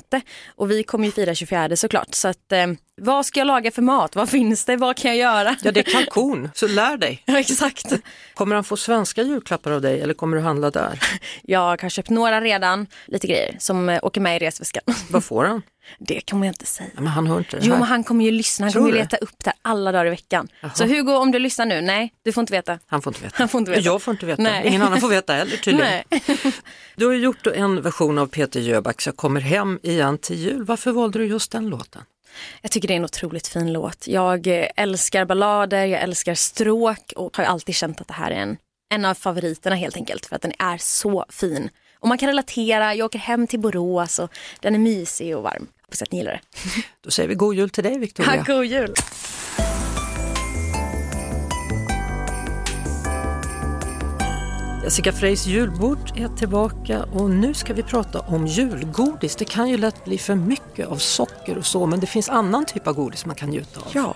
och 0.55 0.71
vi 0.71 0.83
kommer 0.83 1.05
ju 1.05 1.11
fira 1.11 1.35
24 1.35 1.75
såklart. 1.75 2.15
Så 2.15 2.27
att, 2.27 2.51
eh, 2.51 2.67
vad 3.01 3.25
ska 3.25 3.39
jag 3.39 3.47
laga 3.47 3.71
för 3.71 3.81
mat? 3.81 4.15
Vad 4.15 4.29
finns 4.29 4.65
det? 4.65 4.75
Vad 4.77 4.97
kan 4.97 5.11
jag 5.11 5.17
göra? 5.17 5.55
Ja, 5.63 5.71
det 5.71 5.79
är 5.79 5.91
kalkon, 5.91 6.49
så 6.53 6.67
lär 6.67 6.97
dig. 6.97 7.23
Ja, 7.25 7.39
exakt. 7.39 7.93
Kommer 8.33 8.55
han 8.55 8.63
få 8.63 8.77
svenska 8.77 9.21
julklappar 9.21 9.71
av 9.71 9.81
dig 9.81 10.01
eller 10.01 10.13
kommer 10.13 10.37
du 10.37 10.43
handla 10.43 10.71
där? 10.71 10.99
Jag 11.43 11.81
har 11.81 11.89
köpt 11.89 12.09
några 12.09 12.41
redan, 12.41 12.87
lite 13.05 13.27
grejer 13.27 13.55
som 13.59 13.89
eh, 13.89 13.99
åker 14.03 14.21
med 14.21 14.41
i 14.41 14.45
resväskan. 14.45 14.83
Vad 15.09 15.23
får 15.23 15.45
han? 15.45 15.61
Det 15.99 16.29
kommer 16.29 16.47
jag 16.47 16.51
inte 16.53 16.65
säga. 16.65 16.89
Men 16.95 17.07
han 17.07 17.27
hör 17.27 17.37
inte 17.37 17.57
det 17.57 17.65
Jo, 17.65 17.71
här. 17.71 17.79
men 17.79 17.87
han 17.87 18.03
kommer 18.03 18.25
ju 18.25 18.31
lyssna. 18.31 18.65
Han 18.65 18.71
Tror 18.71 18.81
kommer 18.81 18.93
ju 18.95 18.99
leta 19.01 19.17
upp 19.17 19.43
det 19.43 19.49
här 19.49 19.55
alla 19.61 19.91
dagar 19.91 20.05
i 20.05 20.09
veckan. 20.09 20.47
Jaha. 20.61 20.71
Så 20.75 20.85
Hugo, 20.85 21.11
om 21.13 21.31
du 21.31 21.39
lyssnar 21.39 21.65
nu, 21.65 21.81
nej, 21.81 22.13
du 22.23 22.31
får 22.31 22.41
inte 22.41 22.53
veta. 22.53 22.79
Han 22.85 23.01
får 23.01 23.11
inte 23.11 23.23
veta. 23.23 23.35
Han 23.37 23.49
får 23.49 23.59
inte 23.59 23.71
veta. 23.71 23.81
Jag 23.83 24.01
får 24.01 24.11
inte 24.11 24.25
veta. 24.25 24.41
Nej. 24.41 24.67
Ingen 24.67 24.81
annan 24.81 25.01
får 25.01 25.09
veta 25.09 25.33
heller 25.33 25.57
tydligen. 25.57 26.03
Nej. 26.09 26.21
Du 26.95 27.05
har 27.05 27.13
gjort 27.13 27.47
en 27.47 27.81
version 27.81 28.17
av 28.17 28.27
Peter 28.27 28.59
Jöbacks 28.59 29.05
Jag 29.05 29.15
kommer 29.17 29.41
hem 29.41 29.79
igen 29.83 30.17
till 30.17 30.35
jul. 30.37 30.63
Varför 30.63 30.91
valde 30.91 31.19
du 31.19 31.25
just 31.25 31.51
den 31.51 31.67
låten? 31.69 32.01
Jag 32.61 32.71
tycker 32.71 32.87
det 32.87 32.93
är 32.93 32.97
en 32.97 33.05
otroligt 33.05 33.47
fin 33.47 33.73
låt. 33.73 34.07
Jag 34.07 34.47
eh, 34.47 34.67
älskar 34.75 35.25
ballader, 35.25 35.85
jag 35.85 36.01
älskar 36.01 36.35
stråk 36.35 37.13
och 37.15 37.37
har 37.37 37.43
alltid 37.43 37.75
känt 37.75 38.01
att 38.01 38.07
det 38.07 38.13
här 38.13 38.31
är 38.31 38.35
en, 38.35 38.57
en 38.93 39.05
av 39.05 39.13
favoriterna 39.13 39.75
helt 39.75 39.95
enkelt 39.95 40.25
för 40.25 40.35
att 40.35 40.41
den 40.41 40.53
är 40.59 40.77
så 40.77 41.25
fin. 41.29 41.69
Och 41.99 42.07
man 42.07 42.17
kan 42.17 42.27
relatera, 42.27 42.95
jag 42.95 43.05
åker 43.05 43.19
hem 43.19 43.47
till 43.47 43.59
Borås 43.59 44.19
och 44.19 44.31
den 44.59 44.75
är 44.75 44.79
mysig 44.79 45.37
och 45.37 45.43
varm. 45.43 45.67
Hoppas 45.85 46.01
att 46.01 46.11
ni 46.11 46.17
gillar 46.17 46.31
det. 46.31 46.41
Då 47.01 47.11
säger 47.11 47.29
vi 47.29 47.35
god 47.35 47.55
jul 47.55 47.69
till 47.69 47.83
dig 47.83 47.99
Victoria. 47.99 48.43
God 48.47 48.65
jul! 48.65 48.93
Jessica 54.83 55.11
Freys 55.11 55.45
julbord 55.45 56.11
är 56.15 56.27
tillbaka 56.27 57.03
och 57.03 57.29
nu 57.29 57.53
ska 57.53 57.73
vi 57.73 57.83
prata 57.83 58.19
om 58.19 58.47
julgodis. 58.47 59.35
Det 59.35 59.45
kan 59.45 59.69
ju 59.69 59.77
lätt 59.77 60.05
bli 60.05 60.17
för 60.17 60.35
mycket 60.35 60.87
av 60.87 60.97
socker 60.97 61.57
och 61.57 61.65
så, 61.65 61.85
men 61.85 61.99
det 61.99 62.07
finns 62.07 62.29
annan 62.29 62.65
typ 62.65 62.87
av 62.87 62.93
godis 62.93 63.25
man 63.25 63.35
kan 63.35 63.49
njuta 63.49 63.79
av. 63.79 63.87
Ja, 63.93 64.15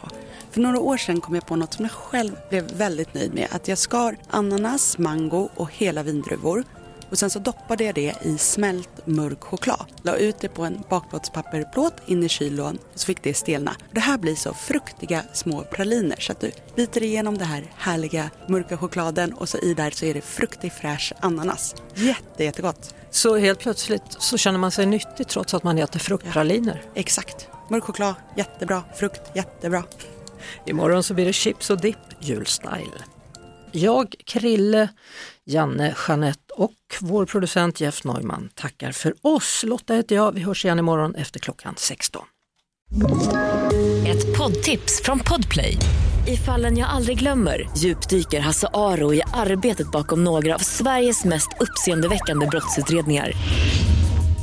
för 0.52 0.62
några 0.62 0.80
år 0.80 0.98
sedan 0.98 1.22
kom 1.22 1.36
jag 1.36 1.46
på 1.46 1.56
något 1.56 1.74
som 1.74 1.86
jag 1.86 1.92
själv 1.92 2.32
blev 2.50 2.72
väldigt 2.72 3.14
nöjd 3.14 3.34
med. 3.34 3.48
Att 3.52 3.68
jag 3.68 3.78
skar 3.78 4.18
ananas, 4.30 4.98
mango 4.98 5.50
och 5.56 5.74
hela 5.74 6.04
vindruvor, 6.04 6.64
Och 7.10 7.20
sen 7.20 7.30
så 7.30 7.40
doppade 7.40 7.84
jag 7.84 7.96
det 7.96 8.16
i 8.22 8.38
smält 8.38 9.08
mörk 9.08 9.44
choklad. 9.44 9.86
La 10.02 10.16
ut 10.16 10.40
det 10.40 10.50
på 10.50 10.64
en 10.64 10.84
bakplåtspapperplåt 10.90 11.94
in 12.06 12.24
i 12.24 12.30
kylån 12.30 12.78
och 12.94 13.00
så 13.00 13.06
fick 13.06 13.24
det 13.24 13.34
stelna. 13.34 13.76
Det 13.92 14.00
här 14.00 14.18
blir 14.18 14.36
så 14.36 14.54
fruktiga 14.54 15.24
små 15.34 15.64
praliner 15.72 16.18
så 16.20 16.32
att 16.32 16.40
du 16.40 16.52
biter 16.76 17.04
igenom 17.04 17.38
det 17.38 17.46
här 17.46 17.72
härliga 17.76 18.30
mörka 18.48 18.78
chokladen 18.78 19.34
och 19.34 19.50
så 19.50 19.58
i 19.58 19.74
där 19.74 19.92
så 19.92 20.06
är 20.06 20.14
det 20.14 20.22
fruktig 20.22 20.74
fräsch 20.74 21.14
ananas. 21.20 21.76
Jätte, 21.96 22.44
jättegott. 22.44 22.96
Så 23.12 23.38
helt 23.38 23.60
plötsligt 23.60 24.04
så 24.20 24.38
känner 24.38 24.60
man 24.60 24.72
sig 24.72 24.86
nyttig 24.86 25.28
trots 25.28 25.54
att 25.54 25.64
man 25.64 25.78
äter 25.78 26.00
fruktpraliner? 26.00 26.82
Ja, 26.86 26.92
exakt. 27.02 27.48
Mörk 27.70 27.84
choklad, 27.84 28.16
jättebra. 28.38 28.84
Frukt, 28.96 29.22
jättebra. 29.34 29.84
Imorgon 30.66 31.04
så 31.04 31.14
blir 31.14 31.26
det 31.26 31.34
chips 31.34 31.70
och 31.70 31.82
dipp, 31.82 31.98
julstyle. 32.20 33.04
Jag, 33.72 34.16
Krille, 34.26 34.90
Janne, 35.46 35.96
Jeanette 36.08 36.54
och 36.56 36.74
vår 37.00 37.26
producent 37.26 37.82
Jeff 37.82 38.04
Neumann 38.04 38.50
tackar 38.54 38.92
för 38.92 39.14
oss. 39.22 39.64
Lotta 39.68 39.94
heter 39.94 40.16
jag, 40.16 40.32
vi 40.32 40.42
hörs 40.42 40.66
igen 40.66 40.80
imorgon 40.80 41.16
efter 41.16 41.40
klockan 41.40 41.74
16. 41.78 42.26
Ett 44.08 44.38
poddtips 44.38 45.02
från 45.04 45.20
Podplay. 45.20 45.78
I 46.28 46.38
fallen 46.38 46.78
jag 46.78 46.90
aldrig 46.90 47.20
glömmer 47.20 47.70
djupdyker 47.78 48.40
Hasse 48.40 48.68
Aro 48.74 49.14
i 49.14 49.22
arbetet 49.34 49.92
bakom 49.92 50.24
några 50.24 50.56
av 50.56 50.60
Sveriges 50.60 51.26
mest 51.26 51.50
uppseendeväckande 51.60 52.48
brottsutredningar. 52.48 53.32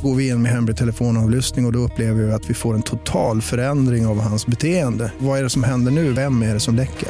Går 0.03 0.15
vi 0.15 0.27
in 0.27 0.41
med 0.41 0.51
hemlig 0.51 0.77
telefonavlyssning 0.77 1.65
och, 1.65 1.69
och 1.69 1.73
då 1.73 1.79
upplever 1.79 2.23
vi 2.23 2.31
att 2.31 2.49
vi 2.49 2.53
får 2.53 2.73
en 2.73 2.81
total 2.81 3.41
förändring 3.41 4.07
av 4.07 4.19
hans 4.19 4.47
beteende. 4.47 5.11
Vad 5.17 5.39
är 5.39 5.43
det 5.43 5.49
som 5.49 5.63
händer 5.63 5.91
nu? 5.91 6.11
Vem 6.13 6.41
är 6.41 6.53
det 6.53 6.59
som 6.59 6.75
läcker? 6.75 7.09